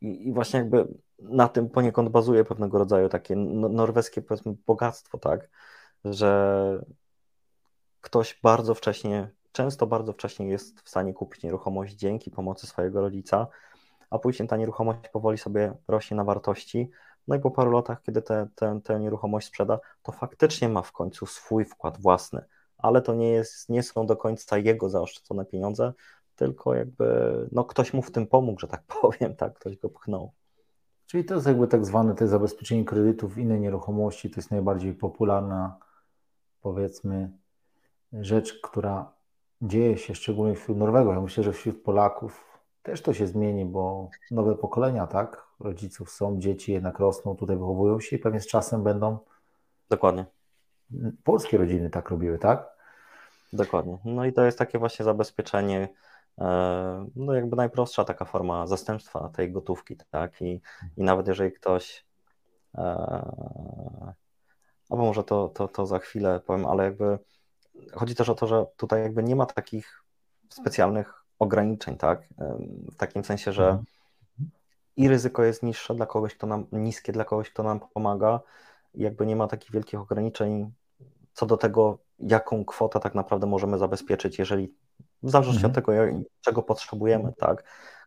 I, 0.00 0.28
i 0.28 0.32
właśnie 0.32 0.58
jakby 0.58 0.88
na 1.18 1.48
tym 1.48 1.70
poniekąd 1.70 2.08
bazuje 2.08 2.44
pewnego 2.44 2.78
rodzaju 2.78 3.08
takie 3.08 3.36
no, 3.36 3.68
norweskie 3.68 4.22
powiedzmy 4.22 4.54
bogactwo, 4.66 5.18
tak, 5.18 5.48
że 6.04 6.82
ktoś 8.00 8.40
bardzo 8.42 8.74
wcześnie, 8.74 9.30
często 9.52 9.86
bardzo 9.86 10.12
wcześnie 10.12 10.48
jest 10.48 10.80
w 10.80 10.88
stanie 10.88 11.14
kupić 11.14 11.42
nieruchomość 11.42 11.94
dzięki 11.94 12.30
pomocy 12.30 12.66
swojego 12.66 13.00
rodzica, 13.00 13.46
a 14.10 14.18
później 14.18 14.48
ta 14.48 14.56
nieruchomość 14.56 15.08
powoli 15.12 15.38
sobie 15.38 15.74
rośnie 15.88 16.16
na 16.16 16.24
wartości, 16.24 16.90
no 17.28 17.36
i 17.36 17.40
po 17.40 17.50
paru 17.50 17.70
latach, 17.70 18.02
kiedy 18.02 18.22
tę 18.84 19.00
nieruchomość 19.00 19.46
sprzeda, 19.46 19.78
to 20.02 20.12
faktycznie 20.12 20.68
ma 20.68 20.82
w 20.82 20.92
końcu 20.92 21.26
swój 21.26 21.64
wkład 21.64 22.00
własny, 22.00 22.44
ale 22.78 23.02
to 23.02 23.14
nie, 23.14 23.30
jest, 23.30 23.68
nie 23.68 23.82
są 23.82 24.06
do 24.06 24.16
końca 24.16 24.58
jego 24.58 24.88
zaoszczędzone 24.88 25.44
pieniądze, 25.44 25.92
tylko 26.38 26.74
jakby 26.74 27.34
no, 27.52 27.64
ktoś 27.64 27.92
mu 27.92 28.02
w 28.02 28.10
tym 28.10 28.26
pomógł, 28.26 28.60
że 28.60 28.68
tak 28.68 28.82
powiem, 29.02 29.36
tak, 29.36 29.54
ktoś 29.54 29.76
go 29.76 29.88
pchnął. 29.88 30.32
Czyli 31.06 31.24
to 31.24 31.34
jest 31.34 31.46
jakby 31.46 31.68
tak 31.68 31.86
zwane 31.86 32.14
te 32.14 32.28
zabezpieczenie 32.28 32.84
kredytów 32.84 33.34
w 33.34 33.38
innej 33.38 33.60
nieruchomości, 33.60 34.30
to 34.30 34.40
jest 34.40 34.50
najbardziej 34.50 34.94
popularna, 34.94 35.76
powiedzmy, 36.60 37.30
rzecz, 38.12 38.60
która 38.62 39.12
dzieje 39.62 39.98
się 39.98 40.14
szczególnie 40.14 40.54
wśród 40.54 40.78
Norwegów. 40.78 41.14
Ja 41.14 41.20
myślę, 41.20 41.44
że 41.44 41.52
wśród 41.52 41.82
Polaków 41.82 42.44
też 42.82 43.02
to 43.02 43.14
się 43.14 43.26
zmieni, 43.26 43.64
bo 43.64 44.10
nowe 44.30 44.54
pokolenia, 44.54 45.06
tak? 45.06 45.46
Rodziców 45.60 46.10
są, 46.10 46.40
dzieci 46.40 46.72
jednak 46.72 46.98
rosną, 46.98 47.36
tutaj 47.36 47.56
wychowują 47.56 48.00
się 48.00 48.16
i 48.16 48.18
pewnie 48.18 48.40
z 48.40 48.46
czasem 48.46 48.82
będą. 48.82 49.18
Dokładnie. 49.90 50.24
Polskie 51.24 51.58
rodziny 51.58 51.90
tak 51.90 52.10
robiły, 52.10 52.38
tak? 52.38 52.68
Dokładnie. 53.52 53.98
No 54.04 54.24
i 54.24 54.32
to 54.32 54.44
jest 54.44 54.58
takie 54.58 54.78
właśnie 54.78 55.04
zabezpieczenie 55.04 55.88
no 57.16 57.34
jakby 57.34 57.56
najprostsza 57.56 58.04
taka 58.04 58.24
forma 58.24 58.66
zastępstwa 58.66 59.28
tej 59.28 59.52
gotówki, 59.52 59.96
tak? 60.10 60.42
I, 60.42 60.60
i 60.96 61.02
nawet 61.04 61.28
jeżeli 61.28 61.52
ktoś, 61.52 62.04
e, 62.74 62.82
albo 64.90 65.04
może 65.04 65.24
to, 65.24 65.48
to, 65.48 65.68
to 65.68 65.86
za 65.86 65.98
chwilę 65.98 66.40
powiem, 66.40 66.66
ale 66.66 66.84
jakby 66.84 67.18
chodzi 67.92 68.14
też 68.14 68.28
o 68.28 68.34
to, 68.34 68.46
że 68.46 68.66
tutaj 68.76 69.02
jakby 69.02 69.22
nie 69.22 69.36
ma 69.36 69.46
takich 69.46 70.04
specjalnych 70.48 71.24
ograniczeń, 71.38 71.96
tak? 71.96 72.22
W 72.92 72.96
takim 72.96 73.24
sensie, 73.24 73.52
że 73.52 73.64
mhm. 73.64 73.84
i 74.96 75.08
ryzyko 75.08 75.44
jest 75.44 75.62
niższe 75.62 75.94
dla 75.94 76.06
kogoś, 76.06 76.34
kto 76.34 76.46
nam, 76.46 76.66
niskie 76.72 77.12
dla 77.12 77.24
kogoś, 77.24 77.50
kto 77.50 77.62
nam 77.62 77.80
pomaga, 77.94 78.40
i 78.94 79.02
jakby 79.02 79.26
nie 79.26 79.36
ma 79.36 79.46
takich 79.46 79.70
wielkich 79.70 80.00
ograniczeń 80.00 80.72
co 81.32 81.46
do 81.46 81.56
tego, 81.56 81.98
jaką 82.18 82.64
kwotę 82.64 83.00
tak 83.00 83.14
naprawdę 83.14 83.46
możemy 83.46 83.78
zabezpieczyć, 83.78 84.38
jeżeli 84.38 84.74
w 85.22 85.30
zależności 85.30 85.64
mhm. 85.66 85.70
od 85.70 85.74
tego, 85.74 85.92
czego 86.40 86.62
potrzebujemy, 86.62 87.32
tak. 87.38 87.64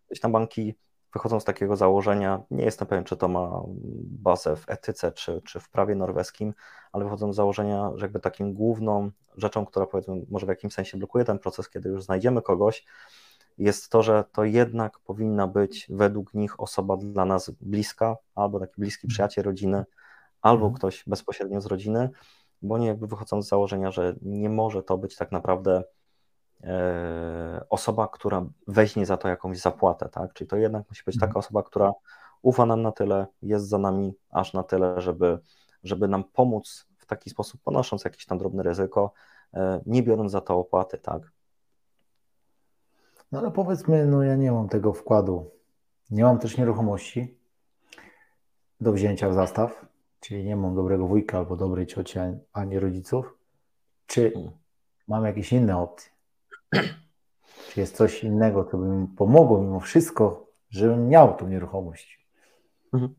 Gdzieś 0.07 0.19
tam 0.19 0.31
banki 0.31 0.75
wychodzą 1.13 1.39
z 1.39 1.43
takiego 1.43 1.75
założenia, 1.75 2.41
nie 2.51 2.63
jestem 2.63 2.87
pewien, 2.87 3.03
czy 3.03 3.17
to 3.17 3.27
ma 3.27 3.63
bazę 4.03 4.55
w 4.55 4.69
etyce, 4.69 5.11
czy, 5.11 5.41
czy 5.45 5.59
w 5.59 5.69
prawie 5.69 5.95
norweskim, 5.95 6.53
ale 6.91 7.03
wychodzą 7.03 7.33
z 7.33 7.35
założenia, 7.35 7.91
że 7.95 8.05
jakby 8.05 8.19
takim 8.19 8.53
główną 8.53 9.11
rzeczą, 9.37 9.65
która 9.65 9.85
powiedzmy 9.85 10.15
może 10.29 10.45
w 10.45 10.49
jakimś 10.49 10.73
sensie 10.73 10.97
blokuje 10.97 11.25
ten 11.25 11.39
proces, 11.39 11.69
kiedy 11.69 11.89
już 11.89 12.03
znajdziemy 12.03 12.41
kogoś, 12.41 12.85
jest 13.57 13.89
to, 13.89 14.03
że 14.03 14.23
to 14.31 14.43
jednak 14.43 14.99
powinna 14.99 15.47
być 15.47 15.87
według 15.89 16.33
nich 16.33 16.59
osoba 16.59 16.97
dla 16.97 17.25
nas 17.25 17.49
bliska, 17.49 18.17
albo 18.35 18.59
taki 18.59 18.73
bliski 18.77 19.07
mhm. 19.07 19.09
przyjaciel 19.09 19.43
rodziny, 19.43 19.85
albo 20.41 20.65
mhm. 20.65 20.73
ktoś 20.73 21.03
bezpośrednio 21.07 21.61
z 21.61 21.65
rodziny, 21.65 22.09
bo 22.61 22.75
oni 22.75 22.85
jakby 22.85 23.07
wychodzą 23.07 23.41
z 23.41 23.47
założenia, 23.47 23.91
że 23.91 24.15
nie 24.21 24.49
może 24.49 24.83
to 24.83 24.97
być 24.97 25.15
tak 25.15 25.31
naprawdę 25.31 25.83
osoba, 27.69 28.07
która 28.07 28.45
weźmie 28.67 29.05
za 29.05 29.17
to 29.17 29.27
jakąś 29.27 29.59
zapłatę, 29.59 30.09
tak? 30.09 30.33
Czyli 30.33 30.47
to 30.47 30.55
jednak 30.55 30.89
musi 30.89 31.03
być 31.05 31.15
taka 31.15 31.25
mhm. 31.25 31.39
osoba, 31.39 31.63
która 31.63 31.93
ufa 32.41 32.65
nam 32.65 32.81
na 32.81 32.91
tyle, 32.91 33.27
jest 33.41 33.67
za 33.67 33.77
nami 33.77 34.13
aż 34.29 34.53
na 34.53 34.63
tyle, 34.63 35.01
żeby, 35.01 35.39
żeby 35.83 36.07
nam 36.07 36.23
pomóc 36.23 36.87
w 36.97 37.05
taki 37.05 37.29
sposób, 37.29 37.61
ponosząc 37.63 38.03
jakieś 38.03 38.25
tam 38.25 38.37
drobne 38.37 38.63
ryzyko, 38.63 39.13
e, 39.53 39.81
nie 39.85 40.03
biorąc 40.03 40.31
za 40.31 40.41
to 40.41 40.59
opłaty, 40.59 40.97
tak? 40.97 41.31
No 43.31 43.39
ale 43.39 43.51
powiedzmy, 43.51 44.05
no 44.05 44.23
ja 44.23 44.35
nie 44.35 44.51
mam 44.51 44.69
tego 44.69 44.93
wkładu, 44.93 45.51
nie 46.11 46.23
mam 46.23 46.39
też 46.39 46.57
nieruchomości 46.57 47.37
do 48.81 48.93
wzięcia 48.93 49.29
w 49.29 49.33
zastaw, 49.33 49.85
czyli 50.19 50.43
nie 50.43 50.55
mam 50.55 50.75
dobrego 50.75 51.07
wujka 51.07 51.37
albo 51.37 51.55
dobrej 51.55 51.87
cioci, 51.87 52.19
ani 52.53 52.79
rodziców. 52.79 53.37
Czy 54.07 54.31
hmm. 54.31 54.51
mam 55.07 55.25
jakieś 55.25 55.53
inne 55.53 55.77
opcje? 55.77 56.11
Czy 57.69 57.79
jest 57.79 57.95
coś 57.95 58.23
innego, 58.23 58.63
co 58.63 58.77
by 58.77 58.85
mi 58.85 59.07
pomogło 59.07 59.61
mimo 59.61 59.79
wszystko, 59.79 60.47
żebym 60.69 61.07
miał 61.07 61.37
tą 61.37 61.47
nieruchomość? 61.47 62.27
Mhm. 62.93 63.15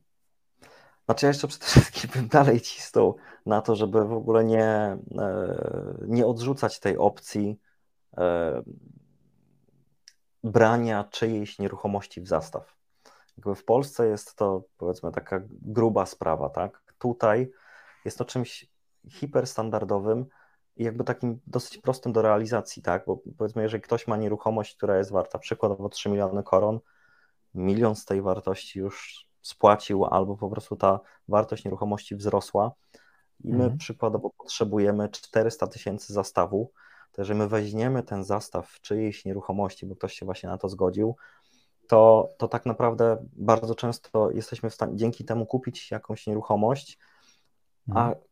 Znaczy 1.05 1.27
ja 1.27 1.29
jeszcze 1.31 1.49
przede 1.49 1.65
wszystkim 1.67 2.11
bym 2.15 2.29
dalej 2.29 2.61
cisnął 2.61 3.17
na 3.47 3.63
to, 3.63 3.77
żeby 3.77 4.05
w 4.05 4.13
ogóle 4.13 4.45
nie, 4.45 4.65
e, 4.65 4.99
nie 6.07 6.27
odrzucać 6.27 6.81
tej 6.81 6.99
opcji 6.99 7.61
e, 8.19 8.63
brania 10.45 11.05
czyjejś 11.05 11.59
nieruchomości 11.59 12.21
w 12.21 12.29
zastaw. 12.29 12.77
Jakby 13.37 13.55
w 13.55 13.65
Polsce 13.65 14.09
jest 14.09 14.37
to 14.37 14.63
powiedzmy 14.77 15.13
taka 15.13 15.41
gruba 15.51 16.07
sprawa, 16.07 16.51
tak? 16.51 16.83
Tutaj 16.99 17.53
jest 18.05 18.19
to 18.19 18.25
czymś 18.25 18.67
hiperstandardowym, 19.09 20.27
jakby 20.77 21.05
takim 21.05 21.41
dosyć 21.47 21.79
prostym 21.79 22.13
do 22.13 22.23
realizacji, 22.23 22.83
tak? 22.83 23.05
Bo 23.07 23.19
powiedzmy, 23.39 23.63
jeżeli 23.63 23.83
ktoś 23.83 24.07
ma 24.07 24.17
nieruchomość, 24.17 24.77
która 24.77 24.99
jest 24.99 25.11
warta 25.11 25.39
przykładowo 25.39 25.89
3 25.89 26.09
miliony 26.09 26.43
koron, 26.43 26.81
milion 27.55 27.95
z 27.95 28.05
tej 28.05 28.23
wartości 28.23 28.79
już 28.79 29.27
spłacił, 29.43 30.05
albo 30.05 30.37
po 30.37 30.51
prostu 30.51 30.77
ta 30.77 31.01
wartość 31.29 31.65
nieruchomości 31.65 32.17
wzrosła 32.17 32.73
i 33.45 33.49
my 33.49 33.65
mhm. 33.65 33.79
przykładowo 33.79 34.31
potrzebujemy 34.31 35.09
400 35.09 35.67
tysięcy 35.67 36.13
zastawu, 36.13 36.73
to 37.13 37.23
jeżeli 37.23 37.39
my 37.39 37.49
weźmiemy 37.49 38.03
ten 38.03 38.25
zastaw 38.25 38.69
w 38.69 38.81
czyjejś 38.81 39.25
nieruchomości, 39.25 39.87
bo 39.87 39.97
ktoś 39.97 40.15
się 40.15 40.27
właśnie 40.27 40.49
na 40.49 40.59
to 40.59 40.69
zgodził, 40.69 41.17
to, 41.89 42.29
to 42.39 42.49
tak 42.49 42.67
naprawdę 42.67 43.27
bardzo 43.33 43.75
często 43.75 44.31
jesteśmy 44.31 44.71
w 44.71 44.75
stanie 44.75 44.97
dzięki 44.97 45.25
temu 45.25 45.47
kupić 45.47 45.91
jakąś 45.91 46.27
nieruchomość, 46.27 46.99
a 47.95 48.09
mhm 48.09 48.32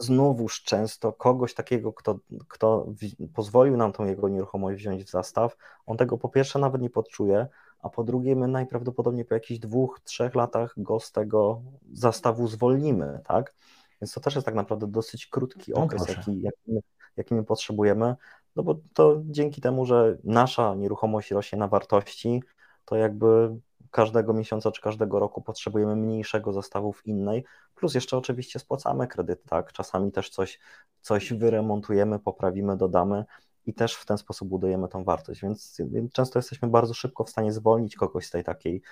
znowuż 0.00 0.62
często 0.62 1.12
kogoś 1.12 1.54
takiego, 1.54 1.92
kto, 1.92 2.18
kto 2.48 2.86
pozwolił 3.34 3.76
nam 3.76 3.92
tą 3.92 4.06
jego 4.06 4.28
nieruchomość 4.28 4.78
wziąć 4.78 5.04
w 5.04 5.10
zastaw, 5.10 5.56
on 5.86 5.96
tego 5.96 6.18
po 6.18 6.28
pierwsze 6.28 6.58
nawet 6.58 6.82
nie 6.82 6.90
podczuje, 6.90 7.46
a 7.82 7.88
po 7.88 8.04
drugie 8.04 8.36
my 8.36 8.48
najprawdopodobniej 8.48 9.24
po 9.24 9.34
jakichś 9.34 9.60
dwóch, 9.60 10.00
trzech 10.04 10.34
latach 10.34 10.74
go 10.76 11.00
z 11.00 11.12
tego 11.12 11.62
zastawu 11.92 12.48
zwolnimy, 12.48 13.20
tak? 13.24 13.54
Więc 14.00 14.14
to 14.14 14.20
też 14.20 14.34
jest 14.34 14.44
tak 14.44 14.54
naprawdę 14.54 14.86
dosyć 14.86 15.26
krótki 15.26 15.72
no 15.72 15.82
okres, 15.82 16.08
jaki, 16.08 16.42
jaki, 16.42 16.82
jaki 17.16 17.34
my 17.34 17.44
potrzebujemy, 17.44 18.16
no 18.56 18.62
bo 18.62 18.76
to 18.94 19.20
dzięki 19.24 19.60
temu, 19.60 19.86
że 19.86 20.18
nasza 20.24 20.74
nieruchomość 20.74 21.30
rośnie 21.30 21.58
na 21.58 21.68
wartości, 21.68 22.42
to 22.84 22.96
jakby 22.96 23.56
każdego 23.90 24.32
miesiąca 24.32 24.70
czy 24.70 24.82
każdego 24.82 25.18
roku 25.18 25.42
potrzebujemy 25.42 25.96
mniejszego 25.96 26.52
zestawu 26.52 26.92
w 26.92 27.06
innej, 27.06 27.44
plus 27.74 27.94
jeszcze 27.94 28.16
oczywiście 28.16 28.58
spłacamy 28.58 29.08
kredyt, 29.08 29.44
tak? 29.44 29.72
Czasami 29.72 30.12
też 30.12 30.30
coś, 30.30 30.60
coś 31.00 31.32
wyremontujemy, 31.32 32.18
poprawimy, 32.18 32.76
dodamy 32.76 33.24
i 33.66 33.74
też 33.74 33.94
w 33.94 34.06
ten 34.06 34.18
sposób 34.18 34.48
budujemy 34.48 34.88
tą 34.88 35.04
wartość, 35.04 35.42
więc, 35.42 35.82
często 36.12 36.38
jesteśmy 36.38 36.68
bardzo 36.68 36.94
szybko 36.94 37.24
w 37.24 37.30
stanie 37.30 37.52
zwolnić 37.52 37.96
kogoś 37.96 38.26
z 38.26 38.30
tej 38.30 38.44
takiej, 38.44 38.82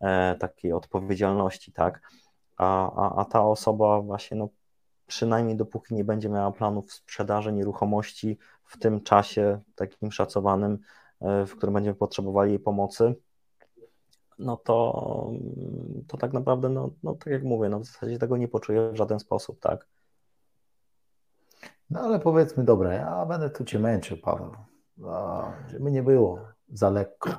e, 0.00 0.34
takiej 0.34 0.72
odpowiedzialności, 0.72 1.72
tak? 1.72 2.00
A, 2.56 2.92
a, 2.96 3.20
a 3.20 3.24
ta 3.24 3.44
osoba 3.44 4.00
właśnie, 4.00 4.36
no 4.36 4.48
przynajmniej 5.06 5.56
dopóki 5.56 5.94
nie 5.94 6.04
będzie 6.04 6.28
miała 6.28 6.52
planów 6.52 6.92
sprzedaży 6.92 7.52
nieruchomości 7.52 8.38
w 8.64 8.78
tym 8.78 9.00
czasie 9.00 9.60
takim 9.74 10.12
szacowanym, 10.12 10.78
e, 11.20 11.46
w 11.46 11.56
którym 11.56 11.74
będziemy 11.74 11.96
potrzebowali 11.96 12.50
jej 12.50 12.60
pomocy, 12.60 13.14
no 14.38 14.56
to, 14.56 15.30
to 16.08 16.16
tak 16.16 16.32
naprawdę, 16.32 16.68
no, 16.68 16.90
no 17.02 17.14
tak 17.14 17.26
jak 17.32 17.42
mówię, 17.42 17.68
no 17.68 17.80
w 17.80 17.84
zasadzie 17.84 18.18
tego 18.18 18.36
nie 18.36 18.48
poczuję 18.48 18.90
w 18.92 18.96
żaden 18.96 19.20
sposób, 19.20 19.60
tak? 19.60 19.86
No 21.90 22.00
ale 22.00 22.20
powiedzmy, 22.20 22.64
dobra, 22.64 22.92
ja 22.92 23.26
będę 23.26 23.50
tu 23.50 23.64
Cię 23.64 23.78
męczył, 23.78 24.16
Paweł, 24.16 24.52
żeby 25.68 25.92
nie 25.92 26.02
było 26.02 26.40
za 26.68 26.90
lekko. 26.90 27.30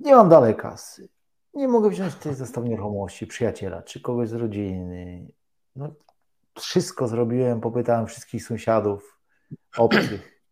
Nie 0.00 0.14
mam 0.14 0.28
dalej 0.28 0.56
kasy. 0.56 1.08
Nie 1.54 1.68
mogę 1.68 1.90
wziąć 1.90 2.14
tej 2.14 2.34
zestaw 2.34 2.64
nieruchomości 2.64 3.26
przyjaciela 3.26 3.82
czy 3.82 4.00
kogoś 4.00 4.28
z 4.28 4.32
rodziny. 4.32 5.32
No, 5.76 5.94
wszystko 6.58 7.08
zrobiłem, 7.08 7.60
popytałem 7.60 8.06
wszystkich 8.06 8.44
sąsiadów, 8.44 9.18
obcych. 9.78 10.42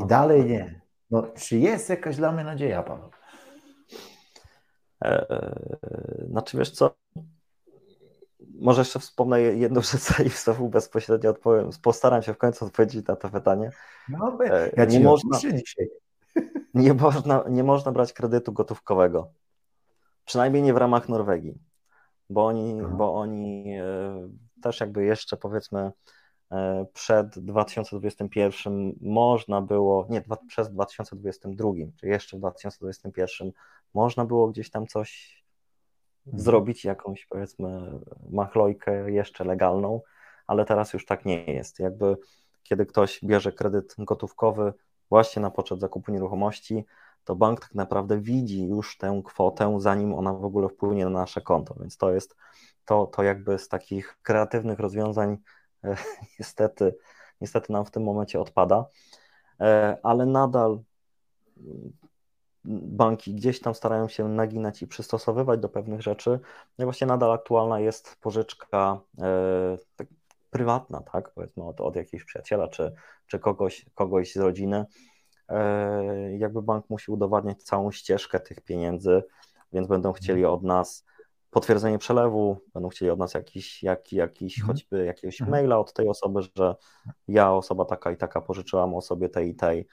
I 0.00 0.06
dalej 0.06 0.44
nie. 0.44 0.80
No, 1.10 1.22
czy 1.22 1.58
jest 1.58 1.90
jakaś 1.90 2.16
dla 2.16 2.32
mnie 2.32 2.44
nadzieja, 2.44 2.82
Paweł? 2.82 3.10
Znaczy 6.28 6.58
wiesz 6.58 6.70
co, 6.70 6.94
może 8.54 8.80
jeszcze 8.80 8.98
wspomnę 8.98 9.40
jedną 9.40 9.80
rzecz, 9.90 10.00
zanim 10.00 10.32
znowu 10.32 10.68
bezpośrednio 10.68 11.30
odpowiem. 11.30 11.70
Postaram 11.82 12.22
się 12.22 12.34
w 12.34 12.38
końcu 12.38 12.64
odpowiedzieć 12.64 13.06
na 13.06 13.16
to 13.16 13.28
pytanie. 13.28 13.70
No, 14.08 14.38
e, 14.44 14.70
ja 14.76 14.84
nie 14.84 15.00
można, 15.00 15.38
dzisiaj. 15.38 15.88
Nie 16.74 16.94
można, 16.94 17.44
nie 17.50 17.64
można 17.64 17.92
brać 17.92 18.12
kredytu 18.12 18.52
gotówkowego. 18.52 19.30
przynajmniej 20.24 20.62
nie 20.62 20.74
w 20.74 20.76
ramach 20.76 21.08
Norwegii, 21.08 21.58
bo 22.30 22.46
oni, 22.46 22.82
bo 22.96 23.14
oni 23.14 23.76
też 24.62 24.80
jakby 24.80 25.04
jeszcze 25.04 25.36
powiedzmy 25.36 25.92
przed 26.92 27.38
2021 27.38 28.92
można 29.00 29.62
było, 29.62 30.06
nie, 30.10 30.22
przez 30.48 30.70
2022, 30.70 31.70
czy 31.96 32.06
jeszcze 32.06 32.36
w 32.36 32.40
2021 32.40 33.52
można 33.94 34.24
było 34.24 34.48
gdzieś 34.48 34.70
tam 34.70 34.86
coś 34.86 35.42
mhm. 36.26 36.44
zrobić, 36.44 36.84
jakąś 36.84 37.26
powiedzmy 37.26 38.00
machlojkę 38.30 39.10
jeszcze 39.10 39.44
legalną, 39.44 40.00
ale 40.46 40.64
teraz 40.64 40.92
już 40.92 41.06
tak 41.06 41.24
nie 41.24 41.44
jest. 41.44 41.78
Jakby 41.78 42.16
kiedy 42.62 42.86
ktoś 42.86 43.20
bierze 43.24 43.52
kredyt 43.52 43.94
gotówkowy 43.98 44.72
właśnie 45.10 45.42
na 45.42 45.50
poczet 45.50 45.80
zakupu 45.80 46.12
nieruchomości, 46.12 46.84
to 47.24 47.36
bank 47.36 47.60
tak 47.60 47.74
naprawdę 47.74 48.20
widzi 48.20 48.68
już 48.68 48.98
tę 48.98 49.22
kwotę, 49.24 49.76
zanim 49.78 50.14
ona 50.14 50.32
w 50.32 50.44
ogóle 50.44 50.68
wpłynie 50.68 51.04
na 51.04 51.10
nasze 51.10 51.40
konto. 51.40 51.74
Więc 51.80 51.96
to 51.96 52.12
jest 52.12 52.36
to, 52.84 53.06
to 53.06 53.22
jakby 53.22 53.58
z 53.58 53.68
takich 53.68 54.18
kreatywnych 54.22 54.78
rozwiązań 54.78 55.38
e, 55.84 55.96
niestety, 56.38 56.94
niestety 57.40 57.72
nam 57.72 57.84
w 57.84 57.90
tym 57.90 58.02
momencie 58.02 58.40
odpada, 58.40 58.84
e, 59.60 59.98
ale 60.02 60.26
nadal 60.26 60.80
banki 62.64 63.34
gdzieś 63.34 63.60
tam 63.60 63.74
starają 63.74 64.08
się 64.08 64.28
naginać 64.28 64.82
i 64.82 64.86
przystosowywać 64.86 65.60
do 65.60 65.68
pewnych 65.68 66.02
rzeczy. 66.02 66.40
No 66.78 66.82
i 66.82 66.86
właśnie 66.86 67.06
nadal 67.06 67.32
aktualna 67.32 67.80
jest 67.80 68.16
pożyczka 68.20 69.00
e, 69.18 69.78
tak, 69.96 70.06
prywatna, 70.50 71.00
tak, 71.00 71.32
powiedzmy 71.34 71.64
od, 71.64 71.80
od 71.80 71.96
jakiegoś 71.96 72.24
przyjaciela 72.24 72.68
czy, 72.68 72.92
czy 73.26 73.38
kogoś, 73.38 73.86
kogoś 73.94 74.32
z 74.32 74.36
rodziny. 74.36 74.84
E, 75.48 76.36
jakby 76.38 76.62
bank 76.62 76.90
musi 76.90 77.10
udowadniać 77.10 77.62
całą 77.62 77.90
ścieżkę 77.90 78.40
tych 78.40 78.60
pieniędzy, 78.60 79.22
więc 79.72 79.88
będą 79.88 80.12
chcieli 80.12 80.44
od 80.44 80.62
nas 80.62 81.04
potwierdzenie 81.50 81.98
przelewu, 81.98 82.56
będą 82.74 82.88
chcieli 82.88 83.10
od 83.10 83.18
nas 83.18 83.34
jakiś, 83.34 83.82
jak, 83.82 84.12
jakiś 84.12 84.58
mhm. 84.58 84.76
choćby 84.76 85.04
jakiegoś 85.04 85.40
mhm. 85.40 85.50
maila 85.50 85.78
od 85.78 85.92
tej 85.92 86.08
osoby, 86.08 86.40
że 86.56 86.74
ja, 87.28 87.52
osoba 87.52 87.84
taka 87.84 88.10
i 88.10 88.16
taka, 88.16 88.40
pożyczyłam 88.40 88.94
osobie 88.94 89.28
tej 89.28 89.50
i 89.50 89.54
tej 89.54 89.86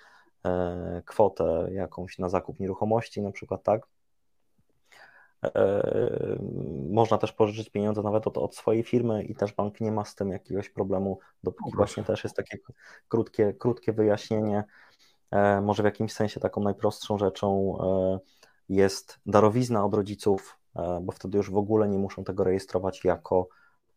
kwotę 1.05 1.69
jakąś 1.71 2.19
na 2.19 2.29
zakup 2.29 2.59
nieruchomości, 2.59 3.21
na 3.21 3.31
przykład, 3.31 3.63
tak. 3.63 3.87
E, 5.45 6.39
można 6.89 7.17
też 7.17 7.33
pożyczyć 7.33 7.69
pieniądze 7.69 8.01
nawet 8.01 8.27
od, 8.27 8.37
od, 8.37 8.55
swojej 8.55 8.83
firmy 8.83 9.23
i 9.23 9.35
też 9.35 9.53
bank 9.53 9.81
nie 9.81 9.91
ma 9.91 10.05
z 10.05 10.15
tym 10.15 10.31
jakiegoś 10.31 10.69
problemu, 10.69 11.19
dopóki 11.43 11.71
właśnie 11.75 12.03
też 12.03 12.23
jest 12.23 12.35
takie 12.35 12.57
krótkie, 13.07 13.53
krótkie 13.53 13.93
wyjaśnienie. 13.93 14.63
E, 15.31 15.61
może 15.61 15.83
w 15.83 15.85
jakimś 15.85 16.13
sensie 16.13 16.39
taką 16.39 16.61
najprostszą 16.61 17.17
rzeczą 17.17 17.77
e, 17.81 18.19
jest 18.69 19.19
darowizna 19.25 19.85
od 19.85 19.93
rodziców, 19.93 20.57
bo 21.01 21.11
wtedy 21.11 21.37
już 21.37 21.51
w 21.51 21.57
ogóle 21.57 21.89
nie 21.89 21.97
muszą 21.97 22.23
tego 22.23 22.43
rejestrować 22.43 23.05
jako 23.05 23.47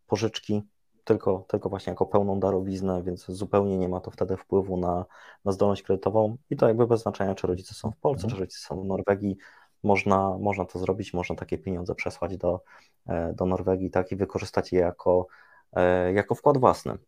pożyczki, 0.06 0.62
tylko, 1.04 1.44
tylko 1.49 1.68
właśnie 1.68 1.90
jako 1.90 2.06
pełną 2.06 2.40
darowiznę, 2.40 3.02
więc 3.02 3.26
zupełnie 3.26 3.78
nie 3.78 3.88
ma 3.88 4.00
to 4.00 4.11
wtedy 4.11 4.37
wpływu 4.37 4.76
na, 4.76 5.04
na 5.44 5.52
zdolność 5.52 5.82
kredytową 5.82 6.37
i 6.50 6.56
to 6.56 6.68
jakby 6.68 6.87
bez 6.87 7.02
znaczenia, 7.02 7.35
czy 7.35 7.47
rodzice 7.47 7.75
są 7.75 7.90
w 7.90 7.97
Polsce, 7.97 8.28
czy 8.28 8.37
rodzice 8.37 8.59
są 8.59 8.82
w 8.82 8.85
Norwegii, 8.85 9.37
można, 9.82 10.38
można 10.38 10.64
to 10.64 10.78
zrobić, 10.78 11.14
można 11.14 11.37
takie 11.37 11.59
pieniądze 11.59 11.94
przesłać 11.94 12.37
do, 12.37 12.61
e, 13.06 13.32
do 13.32 13.47
Norwegii 13.47 13.90
tak, 13.90 14.12
i 14.12 14.16
wykorzystać 14.16 14.73
je 14.73 14.80
jako, 14.80 15.26
e, 15.73 16.12
jako 16.12 16.35
wkład 16.35 16.59
własny. 16.59 16.99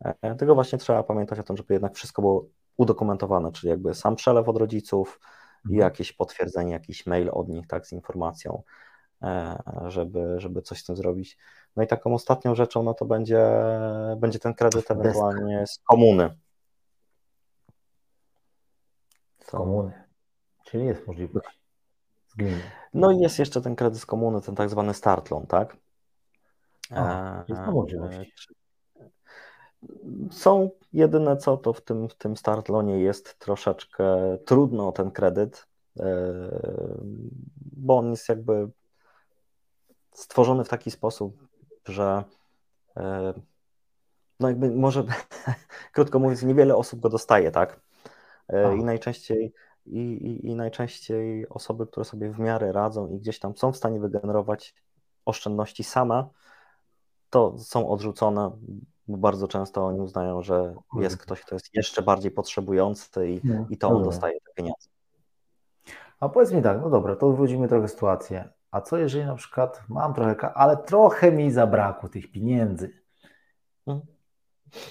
E, 0.00 0.34
tego 0.34 0.54
właśnie 0.54 0.78
trzeba 0.78 1.02
pamiętać 1.02 1.38
o 1.38 1.42
tym, 1.42 1.56
żeby 1.56 1.74
jednak 1.74 1.94
wszystko 1.94 2.22
było 2.22 2.46
udokumentowane, 2.76 3.52
czyli 3.52 3.70
jakby 3.70 3.94
sam 3.94 4.16
przelew 4.16 4.48
od 4.48 4.56
rodziców 4.56 5.20
i 5.64 5.68
mhm. 5.68 5.80
jakieś 5.80 6.12
potwierdzenie, 6.12 6.72
jakiś 6.72 7.06
mail 7.06 7.30
od 7.32 7.48
nich 7.48 7.66
tak, 7.66 7.86
z 7.86 7.92
informacją, 7.92 8.62
żeby, 9.86 10.40
żeby 10.40 10.62
coś 10.62 10.80
z 10.80 10.84
tym 10.84 10.96
zrobić. 10.96 11.38
No 11.76 11.82
i 11.82 11.86
taką 11.86 12.14
ostatnią 12.14 12.54
rzeczą 12.54 12.82
no 12.82 12.94
to 12.94 13.04
będzie, 13.04 13.50
będzie 14.16 14.38
ten 14.38 14.54
kredyt 14.54 14.90
ewentualnie 14.90 15.66
z 15.66 15.78
komuny. 15.78 16.36
Z 19.40 19.50
komuny. 19.50 19.92
Czyli 20.64 20.86
jest 20.86 21.06
możliwość. 21.06 21.60
No 22.94 23.10
i 23.10 23.18
jest 23.18 23.38
jeszcze 23.38 23.60
ten 23.60 23.76
kredyt 23.76 24.00
z 24.00 24.06
komuny, 24.06 24.40
ten 24.40 24.54
tak 24.54 24.70
zwany 24.70 24.94
start 24.94 25.30
loan, 25.30 25.46
tak? 25.46 25.76
A, 26.90 27.44
jest 27.48 27.60
to 27.64 27.72
możliwość. 27.72 28.48
Są 30.30 30.70
jedyne 30.92 31.36
co, 31.36 31.56
to 31.56 31.72
w 31.72 31.80
tym, 31.80 32.08
w 32.08 32.14
tym 32.14 32.36
start 32.36 32.68
loanie 32.68 33.00
jest 33.00 33.38
troszeczkę 33.38 34.38
trudno 34.46 34.92
ten 34.92 35.10
kredyt, 35.10 35.66
e, 36.00 36.06
bo 37.76 37.98
on 37.98 38.10
jest 38.10 38.28
jakby 38.28 38.68
stworzony 40.12 40.64
w 40.64 40.68
taki 40.68 40.90
sposób, 40.90 41.48
że 41.88 42.24
e, 42.96 43.32
no 44.40 44.48
jakby 44.48 44.70
może, 44.70 45.04
krótko 45.94 46.18
mówiąc, 46.18 46.42
niewiele 46.42 46.76
osób 46.76 47.00
go 47.00 47.08
dostaje, 47.08 47.50
tak? 47.50 47.80
E, 48.48 48.76
I 48.76 48.84
najczęściej 48.84 49.52
i, 49.86 49.98
i, 49.98 50.46
i 50.46 50.54
najczęściej 50.54 51.48
osoby, 51.48 51.86
które 51.86 52.04
sobie 52.04 52.30
w 52.30 52.38
miarę 52.38 52.72
radzą 52.72 53.08
i 53.08 53.18
gdzieś 53.18 53.38
tam 53.38 53.56
są 53.56 53.72
w 53.72 53.76
stanie 53.76 54.00
wygenerować 54.00 54.74
oszczędności 55.24 55.84
same, 55.84 56.28
to 57.30 57.58
są 57.58 57.88
odrzucone, 57.88 58.50
bo 59.08 59.16
bardzo 59.16 59.48
często 59.48 59.86
oni 59.86 60.00
uznają, 60.00 60.42
że 60.42 60.74
jest 60.96 61.16
ktoś, 61.16 61.40
kto 61.40 61.54
jest 61.54 61.74
jeszcze 61.74 62.02
bardziej 62.02 62.30
potrzebujący 62.30 63.30
i, 63.30 63.40
i 63.70 63.78
to 63.78 63.88
on 63.88 64.02
dostaje 64.02 64.40
te 64.40 64.52
pieniądze. 64.54 64.88
A 66.20 66.28
powiedz 66.28 66.52
mi 66.52 66.62
tak, 66.62 66.80
no 66.80 66.90
dobra, 66.90 67.16
to 67.16 67.28
odwrócimy 67.28 67.68
trochę 67.68 67.88
sytuację. 67.88 68.48
A 68.70 68.80
co 68.80 68.98
jeżeli 68.98 69.26
na 69.26 69.34
przykład 69.34 69.82
mam 69.88 70.14
trochę, 70.14 70.52
ale 70.54 70.76
trochę 70.76 71.32
mi 71.32 71.50
zabrakło 71.50 72.08
tych 72.08 72.30
pieniędzy? 72.30 73.02
Mhm. 73.86 74.06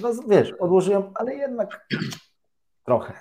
No 0.02 0.10
wiesz, 0.28 0.52
odłożyłem, 0.52 1.04
ale 1.16 1.36
jednak 1.36 1.88
trochę. 2.84 3.14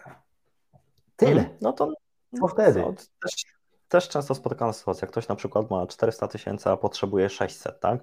Tyle. 1.16 1.40
Mhm. 1.40 1.58
No 1.60 1.72
to 1.72 1.92
co 2.40 2.48
wtedy? 2.48 2.84
Też, 3.22 3.44
też 3.88 4.08
często 4.08 4.34
spotykana 4.34 4.72
sytuacja. 4.72 5.08
Ktoś 5.08 5.28
na 5.28 5.34
przykład 5.36 5.70
ma 5.70 5.86
400 5.86 6.28
tysięcy, 6.28 6.70
a 6.70 6.76
potrzebuje 6.76 7.28
600, 7.28 7.80
tak? 7.80 8.00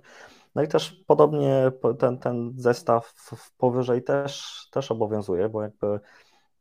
No 0.55 0.63
i 0.63 0.67
też 0.67 1.03
podobnie 1.07 1.71
ten, 1.99 2.17
ten 2.17 2.53
zestaw 2.57 3.13
powyżej 3.57 4.03
też, 4.03 4.67
też 4.71 4.91
obowiązuje, 4.91 5.49
bo 5.49 5.61
jakby 5.61 5.99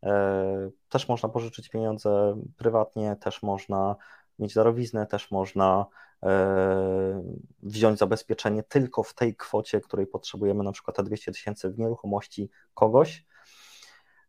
e, 0.03 0.71
też 0.89 1.09
można 1.09 1.29
pożyczyć 1.29 1.69
pieniądze 1.69 2.37
prywatnie, 2.57 3.17
też 3.17 3.43
można 3.43 3.97
mieć 4.39 4.55
darowiznę, 4.55 5.07
też 5.07 5.31
można 5.31 5.87
e, 6.23 7.23
wziąć 7.63 7.99
zabezpieczenie 7.99 8.63
tylko 8.63 9.03
w 9.03 9.15
tej 9.15 9.37
kwocie, 9.37 9.81
której 9.81 10.07
potrzebujemy, 10.07 10.65
na 10.65 10.73
przykład 10.73 10.97
te 10.97 11.03
200 11.03 11.33
tysięcy 11.33 11.71
w 11.71 11.79
nieruchomości 11.79 12.51
kogoś. 12.75 13.27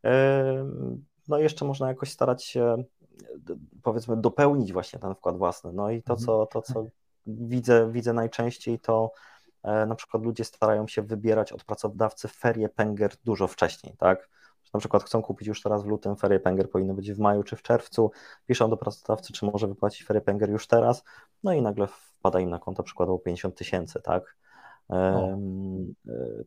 E, 0.05 0.43
no 1.27 1.39
i 1.39 1.43
jeszcze 1.43 1.65
można 1.65 1.87
jakoś 1.87 2.11
starać 2.11 2.43
się 2.43 2.83
powiedzmy 3.83 4.17
dopełnić 4.17 4.73
właśnie 4.73 4.99
ten 4.99 5.15
wkład 5.15 5.37
własny. 5.37 5.73
No 5.73 5.91
i 5.91 6.03
to, 6.03 6.13
mhm. 6.13 6.25
co, 6.25 6.45
to, 6.45 6.61
co 6.61 6.85
widzę, 7.27 7.91
widzę 7.91 8.13
najczęściej, 8.13 8.79
to 8.79 9.11
e, 9.63 9.85
na 9.85 9.95
przykład 9.95 10.23
ludzie 10.23 10.43
starają 10.43 10.87
się 10.87 11.01
wybierać 11.01 11.53
od 11.53 11.63
pracodawcy 11.63 12.27
ferie 12.27 12.69
Pęger 12.69 13.11
dużo 13.25 13.47
wcześniej, 13.47 13.95
tak? 13.97 14.29
Na 14.75 14.79
przykład 14.79 15.03
chcą 15.03 15.21
kupić 15.21 15.47
już 15.47 15.61
teraz 15.61 15.83
w 15.83 15.85
lutym 15.85 16.15
ferie 16.15 16.39
Pęger, 16.39 16.69
powinny 16.69 16.93
być 16.93 17.13
w 17.13 17.19
maju 17.19 17.43
czy 17.43 17.55
w 17.55 17.61
czerwcu, 17.61 18.11
piszą 18.45 18.69
do 18.69 18.77
pracodawcy, 18.77 19.33
czy 19.33 19.45
może 19.45 19.67
wypłacić 19.67 20.07
ferie 20.07 20.21
Pęger 20.21 20.49
już 20.49 20.67
teraz, 20.67 21.03
no 21.43 21.53
i 21.53 21.61
nagle 21.61 21.87
wpada 21.87 22.39
im 22.39 22.49
na 22.49 22.59
konto 22.59 22.83
przykładowo 22.83 23.19
50 23.19 23.55
tysięcy, 23.55 24.01
tak? 24.01 24.35
E, 24.89 25.39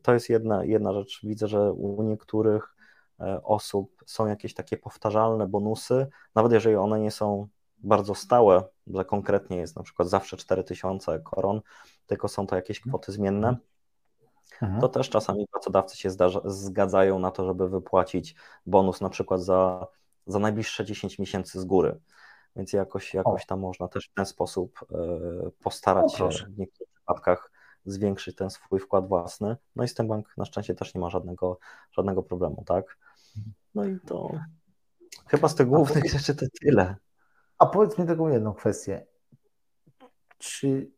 to 0.01 0.13
jest 0.13 0.29
jedna, 0.29 0.65
jedna 0.65 0.93
rzecz. 0.93 1.19
Widzę, 1.23 1.47
że 1.47 1.73
u 1.73 2.03
niektórych 2.03 2.75
E, 3.19 3.43
osób 3.43 4.03
są 4.05 4.27
jakieś 4.27 4.53
takie 4.53 4.77
powtarzalne 4.77 5.47
bonusy, 5.47 6.07
nawet 6.35 6.51
jeżeli 6.51 6.75
one 6.75 6.99
nie 6.99 7.11
są 7.11 7.47
bardzo 7.77 8.15
stałe, 8.15 8.63
że 8.87 9.05
konkretnie 9.05 9.57
jest 9.57 9.75
na 9.75 9.83
przykład 9.83 10.09
zawsze 10.09 10.37
4000 10.37 11.19
koron, 11.19 11.61
tylko 12.05 12.27
są 12.27 12.47
to 12.47 12.55
jakieś 12.55 12.79
kwoty 12.79 13.11
zmienne, 13.11 13.57
mhm. 14.61 14.81
to 14.81 14.89
też 14.89 15.09
czasami 15.09 15.47
pracodawcy 15.51 15.97
się 15.97 16.09
zdarza, 16.09 16.41
zgadzają 16.45 17.19
na 17.19 17.31
to, 17.31 17.45
żeby 17.45 17.69
wypłacić 17.69 18.35
bonus 18.65 19.01
na 19.01 19.09
przykład 19.09 19.41
za, 19.41 19.87
za 20.27 20.39
najbliższe 20.39 20.85
10 20.85 21.19
miesięcy 21.19 21.59
z 21.59 21.65
góry. 21.65 21.99
Więc 22.55 22.73
jakoś, 22.73 23.13
jakoś 23.13 23.45
tam 23.45 23.59
można 23.59 23.87
też 23.87 24.09
w 24.09 24.13
ten 24.13 24.25
sposób 24.25 24.79
y, 25.47 25.51
postarać 25.51 26.13
się 26.13 26.29
w 26.29 26.57
niektórych 26.57 26.93
przypadkach 26.93 27.51
zwiększyć 27.85 28.35
ten 28.35 28.49
swój 28.49 28.79
wkład 28.79 29.07
własny. 29.07 29.57
No 29.75 29.83
i 29.83 29.87
z 29.87 29.93
tym 29.93 30.07
bank 30.07 30.37
na 30.37 30.45
szczęście 30.45 30.75
też 30.75 30.95
nie 30.95 31.01
ma 31.01 31.09
żadnego, 31.09 31.59
żadnego 31.91 32.23
problemu, 32.23 32.63
tak? 32.65 32.97
No 33.75 33.85
i 33.85 33.99
to 33.99 34.31
chyba 35.27 35.47
z 35.47 35.55
tych 35.55 35.67
głównych 35.67 36.03
powiedz, 36.03 36.11
rzeczy 36.11 36.35
to 36.35 36.45
tyle. 36.61 36.95
A 37.57 37.65
powiedz 37.65 37.97
mi 37.97 38.07
taką 38.07 38.27
jedną 38.27 38.53
kwestię. 38.53 39.05
Czy 40.37 40.91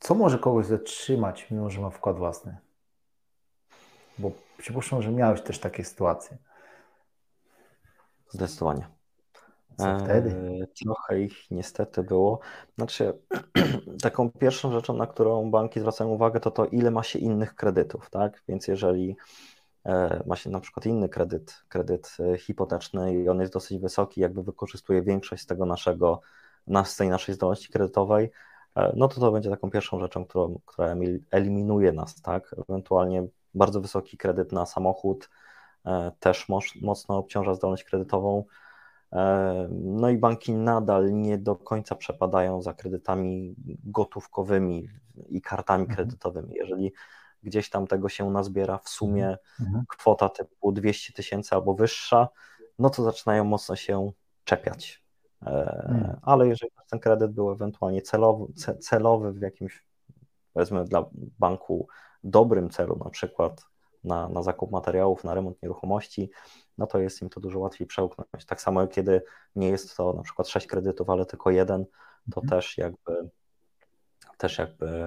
co 0.00 0.14
może 0.14 0.38
kogoś 0.38 0.66
zatrzymać, 0.66 1.50
mimo 1.50 1.70
że 1.70 1.80
ma 1.80 1.90
wkład 1.90 2.16
własny? 2.16 2.56
Bo 4.18 4.30
przypuszczam, 4.58 5.02
że 5.02 5.10
miałeś 5.10 5.40
też 5.40 5.58
takie 5.58 5.84
sytuacje. 5.84 6.36
Zdecydowanie. 8.30 8.88
Co 9.76 9.98
wtedy? 9.98 10.30
E, 10.30 10.66
trochę 10.84 11.20
ich 11.20 11.50
niestety 11.50 12.02
było. 12.02 12.40
Znaczy, 12.76 13.18
taką 14.02 14.30
pierwszą 14.30 14.72
rzeczą, 14.72 14.96
na 14.96 15.06
którą 15.06 15.50
banki 15.50 15.80
zwracają 15.80 16.10
uwagę, 16.10 16.40
to 16.40 16.50
to, 16.50 16.66
ile 16.66 16.90
ma 16.90 17.02
się 17.02 17.18
innych 17.18 17.54
kredytów, 17.54 18.10
tak? 18.10 18.42
Więc 18.48 18.68
jeżeli 18.68 19.16
e, 19.84 20.22
ma 20.26 20.36
się 20.36 20.50
na 20.50 20.60
przykład 20.60 20.86
inny 20.86 21.08
kredyt, 21.08 21.64
kredyt 21.68 22.16
e, 22.20 22.38
hipoteczny 22.38 23.14
i 23.14 23.28
on 23.28 23.40
jest 23.40 23.52
dosyć 23.52 23.78
wysoki, 23.78 24.20
jakby 24.20 24.42
wykorzystuje 24.42 25.02
większość 25.02 25.42
z 25.42 25.46
tego 25.46 25.66
naszego, 25.66 26.20
z 26.84 26.96
tej 26.96 27.08
naszej 27.08 27.34
zdolności 27.34 27.72
kredytowej, 27.72 28.30
no 28.94 29.08
to 29.08 29.20
to 29.20 29.32
będzie 29.32 29.50
taką 29.50 29.70
pierwszą 29.70 30.00
rzeczą, 30.00 30.24
którą, 30.24 30.58
która 30.66 30.96
eliminuje 31.30 31.92
nas, 31.92 32.22
tak? 32.22 32.54
Ewentualnie 32.68 33.26
bardzo 33.54 33.80
wysoki 33.80 34.16
kredyt 34.16 34.52
na 34.52 34.66
samochód 34.66 35.30
też 36.20 36.48
mocno 36.82 37.18
obciąża 37.18 37.54
zdolność 37.54 37.84
kredytową. 37.84 38.44
E, 39.12 39.68
no 39.70 40.10
i 40.10 40.18
banki 40.18 40.52
nadal 40.52 41.12
nie 41.12 41.38
do 41.38 41.56
końca 41.56 41.94
przepadają 41.94 42.62
za 42.62 42.74
kredytami 42.74 43.54
gotówkowymi 43.84 44.88
i 45.28 45.42
kartami 45.42 45.82
mhm. 45.82 45.96
kredytowymi. 45.96 46.54
Jeżeli 46.54 46.92
gdzieś 47.42 47.70
tam 47.70 47.86
tego 47.86 48.08
się 48.08 48.30
nazbiera 48.30 48.78
w 48.78 48.88
sumie 48.88 49.26
mhm. 49.26 49.68
mhm. 49.68 49.84
kwota 49.88 50.28
typu 50.28 50.72
200 50.72 51.12
tysięcy 51.12 51.54
albo 51.54 51.74
wyższa, 51.74 52.28
no 52.78 52.90
to 52.90 53.02
zaczynają 53.02 53.44
mocno 53.44 53.76
się 53.76 54.12
czepiać. 54.44 55.04
E. 55.42 56.18
Ale 56.22 56.48
jeżeli 56.48 56.72
ten 56.90 57.00
kredyt 57.00 57.32
był 57.32 57.50
ewentualnie 57.50 58.02
celowy, 58.02 58.52
celowy 58.80 59.32
w 59.32 59.40
jakimś, 59.40 59.84
powiedzmy, 60.52 60.84
dla 60.84 61.04
banku 61.38 61.88
dobrym 62.24 62.70
celu, 62.70 63.00
na 63.04 63.10
przykład 63.10 63.64
na, 64.04 64.28
na 64.28 64.42
zakup 64.42 64.70
materiałów, 64.70 65.24
na 65.24 65.34
remont 65.34 65.62
nieruchomości, 65.62 66.30
no 66.78 66.86
to 66.86 66.98
jest 66.98 67.22
im 67.22 67.30
to 67.30 67.40
dużo 67.40 67.58
łatwiej 67.58 67.86
przełknąć. 67.86 68.44
Tak 68.46 68.60
samo 68.60 68.86
kiedy 68.86 69.22
nie 69.56 69.68
jest 69.68 69.96
to 69.96 70.12
na 70.12 70.22
przykład 70.22 70.48
sześć 70.48 70.66
kredytów, 70.66 71.10
ale 71.10 71.26
tylko 71.26 71.50
jeden, 71.50 71.84
to 72.32 72.40
mhm. 72.40 72.48
też 72.48 72.78
jakby 72.78 73.30
też 74.38 74.58
jakby 74.58 75.04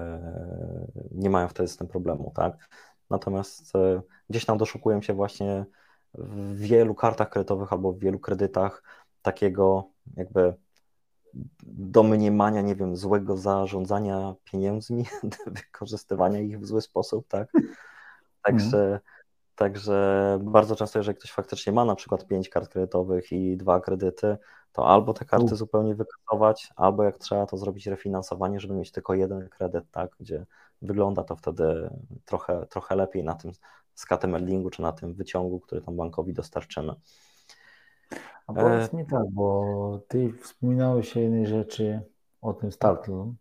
nie 1.10 1.30
mają 1.30 1.48
wtedy 1.48 1.68
z 1.68 1.76
tym 1.76 1.88
problemu, 1.88 2.32
tak? 2.34 2.68
Natomiast 3.10 3.76
e, 3.76 4.02
gdzieś 4.30 4.44
tam 4.44 4.58
doszukują 4.58 5.02
się 5.02 5.14
właśnie 5.14 5.64
w 6.14 6.58
wielu 6.58 6.94
kartach 6.94 7.30
kredytowych 7.30 7.72
albo 7.72 7.92
w 7.92 7.98
wielu 7.98 8.18
kredytach 8.18 8.82
takiego 9.22 9.90
jakby 10.16 10.54
domniemania, 11.62 12.60
nie 12.60 12.74
wiem, 12.74 12.96
złego 12.96 13.36
zarządzania 13.36 14.34
pieniędzmi, 14.44 15.04
wykorzystywania 15.46 16.40
ich 16.40 16.60
w 16.60 16.66
zły 16.66 16.82
sposób, 16.82 17.28
tak? 17.28 17.52
Także, 18.42 18.86
mm. 18.86 19.00
także 19.54 20.38
bardzo 20.42 20.76
często, 20.76 20.98
jeżeli 20.98 21.18
ktoś 21.18 21.32
faktycznie 21.32 21.72
ma 21.72 21.84
na 21.84 21.94
przykład 21.94 22.26
pięć 22.26 22.48
kart 22.48 22.68
kredytowych 22.68 23.32
i 23.32 23.56
dwa 23.56 23.80
kredyty, 23.80 24.36
to 24.72 24.86
albo 24.88 25.14
te 25.14 25.24
karty 25.24 25.54
U. 25.54 25.56
zupełnie 25.56 25.94
wykasować, 25.94 26.72
albo 26.76 27.04
jak 27.04 27.18
trzeba, 27.18 27.46
to 27.46 27.56
zrobić 27.56 27.86
refinansowanie, 27.86 28.60
żeby 28.60 28.74
mieć 28.74 28.92
tylko 28.92 29.14
jeden 29.14 29.48
kredyt, 29.48 29.90
tak, 29.90 30.10
gdzie 30.20 30.46
wygląda 30.82 31.24
to 31.24 31.36
wtedy 31.36 31.90
trochę, 32.24 32.66
trochę 32.66 32.96
lepiej 32.96 33.24
na 33.24 33.34
tym 33.34 33.52
skatemeldingu, 33.94 34.70
czy 34.70 34.82
na 34.82 34.92
tym 34.92 35.14
wyciągu, 35.14 35.60
który 35.60 35.80
tam 35.80 35.96
bankowi 35.96 36.32
dostarczymy. 36.32 36.94
A 38.48 38.52
powiedz 38.52 38.94
e... 38.94 38.96
mi 38.96 39.06
tak, 39.06 39.24
bo 39.30 40.00
ty 40.08 40.32
wspominałeś 40.32 41.16
o 41.16 41.20
jednej 41.20 41.46
rzeczy, 41.46 42.00
o 42.40 42.52
tym 42.52 42.72
startu, 42.72 43.34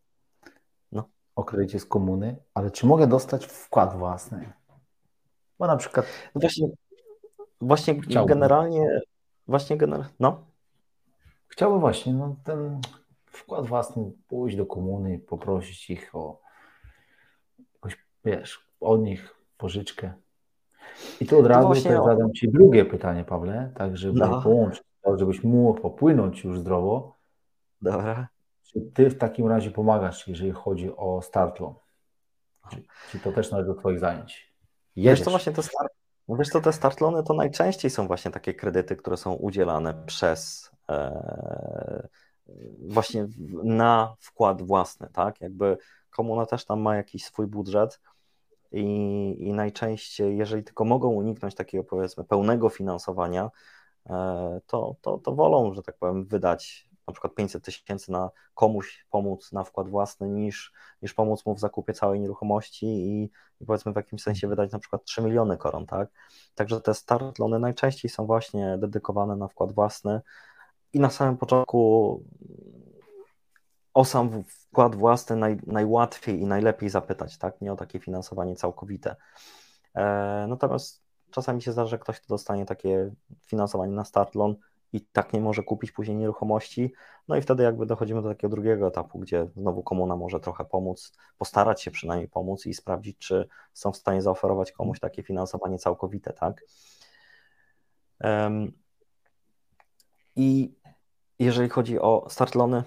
no. 0.92 1.10
o 1.36 1.44
kredycie 1.44 1.80
z 1.80 1.86
komuny, 1.86 2.36
ale 2.54 2.72
czy 2.72 2.86
mogę 2.86 3.08
dostać 3.08 3.46
wkład 3.46 3.98
własny? 3.98 4.54
Bo 5.60 5.68
na 5.68 5.78
przykład. 5.78 6.06
No 6.36 6.42
właśnie, 6.42 6.68
właśnie 7.62 8.02
chciałbym. 8.02 8.36
generalnie, 8.36 9.02
właśnie 9.48 9.78
generalnie, 9.78 10.14
no. 10.20 10.46
Chciałbym 11.48 11.80
właśnie 11.80 12.14
no, 12.14 12.36
ten 12.44 12.82
wkład 13.26 13.66
własny 13.66 14.12
pójść 14.28 14.58
do 14.58 14.66
komuny, 14.66 15.20
poprosić 15.20 15.90
ich 15.90 16.16
o 16.16 16.40
jakoś, 17.74 17.98
wiesz, 18.26 18.68
od 18.80 19.02
nich 19.02 19.36
pożyczkę. 19.58 20.14
I 21.22 21.26
tu 21.26 21.38
od 21.38 21.44
no 21.44 21.50
razu 21.50 21.68
właśnie 21.68 21.92
zadam 21.92 22.34
Ci 22.34 22.52
drugie 22.52 22.86
pytanie, 22.86 23.24
Pawle, 23.24 23.72
tak 23.76 23.98
żeby 23.98 24.20
no. 24.20 24.42
połączyć, 24.42 24.84
żebyś 25.16 25.44
mógł 25.44 25.82
popłynąć 25.82 26.44
już 26.44 26.60
zdrowo. 26.60 27.16
Dobra. 27.82 28.28
Czy 28.64 28.82
Ty 28.94 29.10
w 29.10 29.18
takim 29.18 29.48
razie 29.48 29.72
pomagasz, 29.72 30.28
jeżeli 30.28 30.52
chodzi 30.52 30.96
o 30.98 31.22
startlon? 31.22 31.74
Czy, 32.72 32.84
czy 33.12 33.20
to 33.20 33.32
też 33.32 33.52
należy 33.52 33.68
do 33.68 33.76
Twoich 33.76 34.00
zajęć? 34.00 34.54
Wiesz 34.96 35.22
to 35.22 35.30
właśnie 35.30 35.52
te 35.52 35.64
start, 35.64 35.94
wiesz 36.30 36.50
to 36.50 36.62
te 36.62 36.74
startlony 36.74 37.24
to 37.24 37.34
najczęściej 37.34 37.92
są 37.92 38.08
właśnie 38.08 38.32
takie 38.32 38.54
kredyty, 38.54 38.96
które 38.96 39.18
są 39.18 39.34
udzielane 39.34 40.04
przez 40.06 40.72
e, 40.90 42.08
właśnie 42.88 43.28
na 43.64 44.16
wkład 44.20 44.62
własny, 44.62 45.10
tak? 45.14 45.42
Jakby 45.42 45.78
komuna 46.10 46.46
też 46.46 46.66
tam 46.66 46.82
ma 46.82 46.96
jakiś 46.96 47.26
swój 47.26 47.48
budżet 47.48 48.00
i, 48.72 48.84
i 49.40 49.54
najczęściej, 49.54 50.38
jeżeli 50.38 50.64
tylko 50.64 50.86
mogą 50.86 51.10
uniknąć 51.10 51.56
takiego 51.56 51.84
powiedzmy 51.84 52.24
pełnego 52.24 52.70
finansowania, 52.70 53.50
to, 54.68 54.96
to, 55.02 55.18
to 55.18 55.36
wolą, 55.36 55.74
że 55.74 55.84
tak 55.84 55.98
powiem, 55.98 56.26
wydać 56.26 56.88
na 57.08 57.14
przykład 57.14 57.36
500 57.36 57.64
tysięcy 57.64 58.12
na 58.12 58.30
komuś 58.54 59.06
pomóc 59.10 59.52
na 59.52 59.64
wkład 59.64 59.90
własny, 59.90 60.30
niż, 60.30 60.74
niż 61.02 61.14
pomóc 61.14 61.46
mu 61.46 61.56
w 61.56 61.60
zakupie 61.60 61.94
całej 61.94 62.20
nieruchomości 62.20 62.86
i, 62.86 63.32
i 63.62 63.66
powiedzmy 63.66 63.94
w 63.94 63.96
jakimś 63.96 64.22
sensie 64.22 64.48
wydać 64.48 64.72
na 64.72 64.80
przykład 64.80 65.04
3 65.04 65.22
miliony 65.22 65.58
koron, 65.58 65.86
tak? 65.86 66.10
Także 66.56 66.82
te 66.82 66.94
start 66.94 67.40
loany 67.40 67.60
najczęściej 67.60 68.12
są 68.12 68.26
właśnie 68.26 68.78
dedykowane 68.78 69.36
na 69.36 69.48
wkład 69.48 69.72
własny 69.72 70.22
i 70.94 71.00
na 71.00 71.10
samym 71.10 71.38
początku 71.38 72.24
o 73.94 74.06
sam 74.06 74.44
wkład 74.44 74.96
własny 74.96 75.36
naj, 75.36 75.60
najłatwiej 75.68 76.40
i 76.40 76.46
najlepiej 76.46 76.90
zapytać, 76.90 77.38
tak? 77.38 77.62
Nie 77.62 77.74
o 77.74 77.76
takie 77.76 78.00
finansowanie 78.00 78.56
całkowite. 78.56 79.16
E, 79.96 80.46
natomiast 80.50 81.07
czasami 81.32 81.62
się 81.62 81.72
zdarza, 81.72 81.90
że 81.90 82.00
ktoś, 82.00 82.20
kto 82.20 82.28
dostanie 82.28 82.66
takie 82.66 83.12
finansowanie 83.46 83.94
na 83.94 84.06
start 84.06 84.36
loan, 84.36 84.56
i 84.94 85.02
tak 85.02 85.34
nie 85.34 85.42
może 85.42 85.64
kupić 85.64 85.92
później 85.92 86.18
nieruchomości. 86.18 86.94
No 87.28 87.36
i 87.36 87.42
wtedy 87.42 87.64
jakby 87.64 87.86
dochodzimy 87.86 88.22
do 88.22 88.30
takiego 88.30 88.50
drugiego 88.50 88.88
etapu, 88.88 89.20
gdzie 89.20 89.48
znowu 89.56 89.84
komuna 89.84 90.16
może 90.16 90.40
trochę 90.40 90.66
pomóc, 90.66 91.12
postarać 91.38 91.82
się 91.82 91.92
przynajmniej 91.92 92.30
pomóc 92.30 92.66
i 92.66 92.74
sprawdzić, 92.74 93.18
czy 93.18 93.48
są 93.74 93.92
w 93.92 93.98
stanie 93.98 94.22
zaoferować 94.22 94.72
komuś 94.72 95.00
takie 95.00 95.24
finansowanie 95.24 95.78
całkowite, 95.78 96.34
tak? 96.34 96.64
I 100.36 100.74
jeżeli 101.40 101.70
chodzi 101.70 102.00
o 102.00 102.26
startlony, 102.30 102.84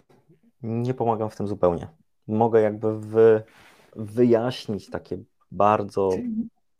nie 0.62 0.94
pomagam 0.94 1.31
w 1.31 1.37
tym 1.37 1.48
zupełnie. 1.48 1.88
Mogę 2.29 2.61
jakby 2.61 3.00
wy, 3.00 3.42
wyjaśnić 3.96 4.90
takie 4.90 5.18
bardzo 5.50 6.11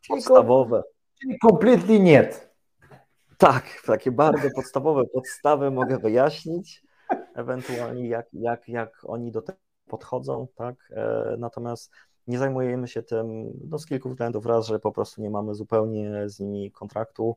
podstawowe. 0.09 0.83
Czyli 1.23 1.39
completely 1.39 2.01
nie. 2.01 2.31
Tak, 3.39 3.65
takie 3.87 4.13
bardzo 4.13 4.49
podstawowe 4.55 5.05
podstawy 5.15 5.71
mogę 5.71 5.99
wyjaśnić, 5.99 6.83
ewentualnie 7.35 8.09
jak, 8.09 8.27
jak, 8.33 8.69
jak 8.69 9.05
oni 9.05 9.33
do 9.33 9.43
tego 9.43 9.59
podchodzą, 9.87 10.47
tak? 10.55 10.75
E, 10.91 11.37
natomiast 11.39 11.93
nie 12.27 12.39
zajmujemy 12.39 12.89
się 12.89 13.03
tym 13.03 13.53
no, 13.69 13.79
z 13.79 13.87
kilku 13.87 14.09
względów. 14.11 14.47
Raz, 14.47 14.67
że 14.67 14.79
po 14.79 14.93
prostu 14.93 15.23
nie 15.23 15.31
mamy 15.31 15.55
zupełnie 15.55 16.29
z 16.29 16.41
nimi 16.41 16.71
kontraktu, 16.71 17.37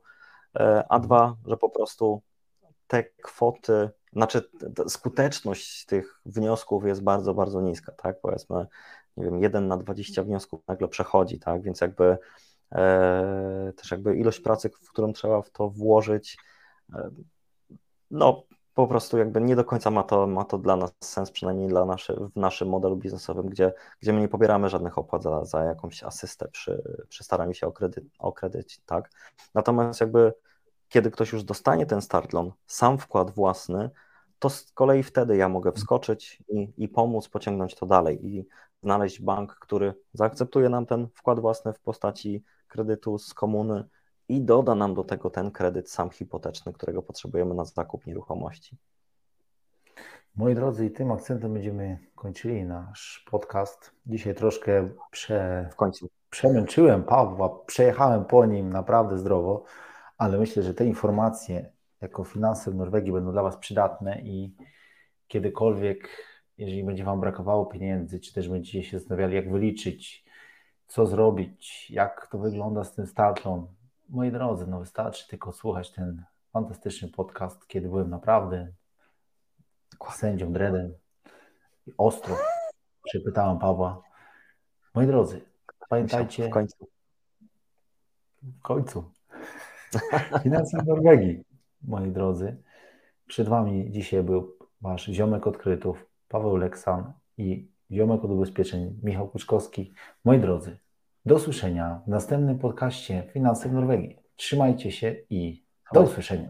e, 0.56 0.84
a 0.90 1.00
dwa, 1.00 1.36
że 1.46 1.58
po 1.58 1.70
prostu 1.70 2.22
te 2.88 3.04
kwoty, 3.04 3.90
znaczy 4.14 4.50
skuteczność 4.88 5.86
tych 5.86 6.22
wniosków 6.26 6.86
jest 6.86 7.04
bardzo, 7.04 7.34
bardzo 7.34 7.62
niska, 7.62 7.92
tak? 7.92 8.22
Powiedzmy, 8.22 8.66
nie 9.18 9.26
wiem, 9.26 9.40
jeden 9.40 9.68
na 9.68 9.78
20 9.78 10.24
wniosków 10.24 10.62
nagle 10.68 10.88
przechodzi, 10.88 11.40
tak? 11.40 11.62
Więc 11.62 11.82
jakby 11.82 12.18
też 13.76 13.92
jakby 13.92 14.16
ilość 14.16 14.40
pracy, 14.40 14.70
w 14.70 14.92
którą 14.92 15.14
trzeba 15.14 15.42
w 15.42 15.50
to 15.50 15.70
włożyć, 15.70 16.38
e, 16.94 17.10
no 18.12 18.44
po 18.74 18.88
prostu 18.88 19.18
jakby 19.18 19.42
nie 19.42 19.56
do 19.56 19.66
końca 19.66 19.92
ma 19.92 20.04
to, 20.04 20.28
ma 20.28 20.46
to 20.46 20.58
dla 20.58 20.76
nas 20.76 20.92
sens, 21.04 21.32
przynajmniej 21.32 21.68
dla 21.68 21.86
naszy, 21.86 22.14
w 22.14 22.36
naszym 22.36 22.70
modelu 22.70 22.96
biznesowym, 22.96 23.50
gdzie, 23.50 23.74
gdzie 24.00 24.14
my 24.14 24.22
nie 24.22 24.28
pobieramy 24.28 24.70
żadnych 24.70 24.98
opłat 24.98 25.24
za, 25.24 25.46
za 25.46 25.64
jakąś 25.64 26.04
asystę 26.04 26.48
przy, 26.48 26.84
przy 27.10 27.24
staraniu 27.24 27.54
się 27.54 27.68
o 27.68 27.72
kredyt, 27.72 28.04
o 28.20 28.32
kredyt, 28.32 28.86
tak. 28.86 29.10
Natomiast 29.54 30.02
jakby 30.02 30.34
kiedy 30.90 31.12
ktoś 31.12 31.34
już 31.34 31.44
dostanie 31.44 31.86
ten 31.86 32.02
start 32.02 32.34
loan, 32.34 32.52
sam 32.68 32.98
wkład 32.98 33.32
własny, 33.32 33.90
to 34.44 34.50
z 34.50 34.72
kolei 34.72 35.04
wtedy 35.04 35.38
ja 35.38 35.50
mogę 35.50 35.72
wskoczyć 35.72 36.44
i, 36.48 36.74
i 36.78 36.88
pomóc 36.90 37.30
pociągnąć 37.30 37.76
to 37.76 37.86
dalej 37.86 38.28
i 38.28 38.48
znaleźć 38.82 39.22
bank, 39.22 39.56
który 39.56 39.94
zaakceptuje 40.14 40.70
nam 40.70 40.86
ten 40.86 41.08
wkład 41.16 41.40
własny 41.40 41.74
w 41.74 41.80
postaci 41.80 42.44
kredytu 42.68 43.18
z 43.18 43.34
komuny 43.34 43.84
i 44.30 44.42
doda 44.42 44.76
nam 44.76 44.94
do 44.94 45.04
tego 45.04 45.30
ten 45.30 45.52
kredyt 45.52 45.90
sam 45.90 46.10
hipoteczny, 46.10 46.74
którego 46.74 47.04
potrzebujemy 47.04 47.56
na 47.56 47.66
zakup 47.66 48.06
nieruchomości. 48.06 48.78
Moi 50.36 50.56
drodzy, 50.56 50.86
i 50.86 50.92
tym 50.92 51.12
akcentem 51.12 51.54
będziemy 51.54 52.00
kończyli 52.16 52.64
nasz 52.64 53.26
podcast. 53.32 53.92
Dzisiaj 54.06 54.36
troszkę 54.36 54.90
prze... 55.12 55.70
w 55.72 55.76
końcu 55.76 56.10
przemęczyłem 56.30 57.04
Pawła, 57.04 57.50
przejechałem 57.66 58.26
po 58.26 58.46
nim 58.46 58.74
naprawdę 58.74 59.18
zdrowo, 59.18 59.64
ale 60.18 60.38
myślę, 60.38 60.64
że 60.64 60.74
te 60.74 60.86
informacje 60.86 61.74
jako 62.04 62.24
finanse 62.24 62.72
w 62.72 62.76
Norwegii 62.76 63.12
będą 63.12 63.32
dla 63.32 63.44
Was 63.44 63.58
przydatne 63.58 64.22
i 64.22 64.56
kiedykolwiek, 65.28 66.10
jeżeli 66.58 66.84
będzie 66.84 67.04
Wam 67.04 67.20
brakowało 67.20 67.66
pieniędzy, 67.66 68.20
czy 68.20 68.34
też 68.34 68.50
będziecie 68.50 68.84
się 68.84 69.00
zastanawiali, 69.00 69.36
jak 69.36 69.52
wyliczyć, 69.52 70.26
co 70.88 71.06
zrobić, 71.06 71.92
jak 71.92 72.28
to 72.32 72.38
wygląda 72.38 72.84
z 72.84 72.96
tym 72.96 73.08
startlą, 73.08 73.74
moi 74.10 74.32
drodzy, 74.32 74.68
no 74.68 74.80
wystarczy 74.80 75.28
tylko 75.28 75.52
słuchać 75.52 75.92
ten 75.92 76.24
fantastyczny 76.52 77.08
podcast, 77.08 77.68
kiedy 77.68 77.90
byłem 77.90 78.10
naprawdę 78.10 78.72
sędzią 80.12 80.54
Dredem 80.54 80.94
i 81.88 81.94
ostro 81.98 82.38
przepytałem 83.04 83.60
Pawła. 83.60 84.02
Moi 84.96 85.08
drodzy, 85.08 85.42
pamiętajcie. 85.90 86.48
W 86.48 86.50
końcu. 86.50 86.88
W 88.42 88.62
końcu. 88.62 89.12
Finanse 90.44 90.78
w 90.78 90.88
Norwegii, 90.88 91.44
moi 91.84 92.12
drodzy. 92.12 92.58
Przed 93.28 93.50
Wami 93.50 93.92
dzisiaj 93.92 94.24
był 94.24 94.58
Wasz 94.82 95.06
ziomek 95.06 95.48
odkrytów, 95.48 96.06
Paweł 96.28 96.56
Leksan 96.56 97.14
i 97.38 97.72
ziomek 97.92 98.24
od 98.24 98.32
ubezpieczeń, 98.32 99.00
Michał 99.04 99.28
Kuczkowski. 99.28 99.94
Moi 100.26 100.40
drodzy, 100.40 100.78
do 101.26 101.36
usłyszenia 101.36 102.02
w 102.06 102.10
następnym 102.10 102.60
podcaście 102.60 103.24
Finanse 103.34 103.70
w 103.70 103.74
Norwegii. 103.74 104.20
Trzymajcie 104.36 104.92
się 104.92 105.16
i 105.30 105.66
do 105.94 106.02
usłyszenia. 106.02 106.50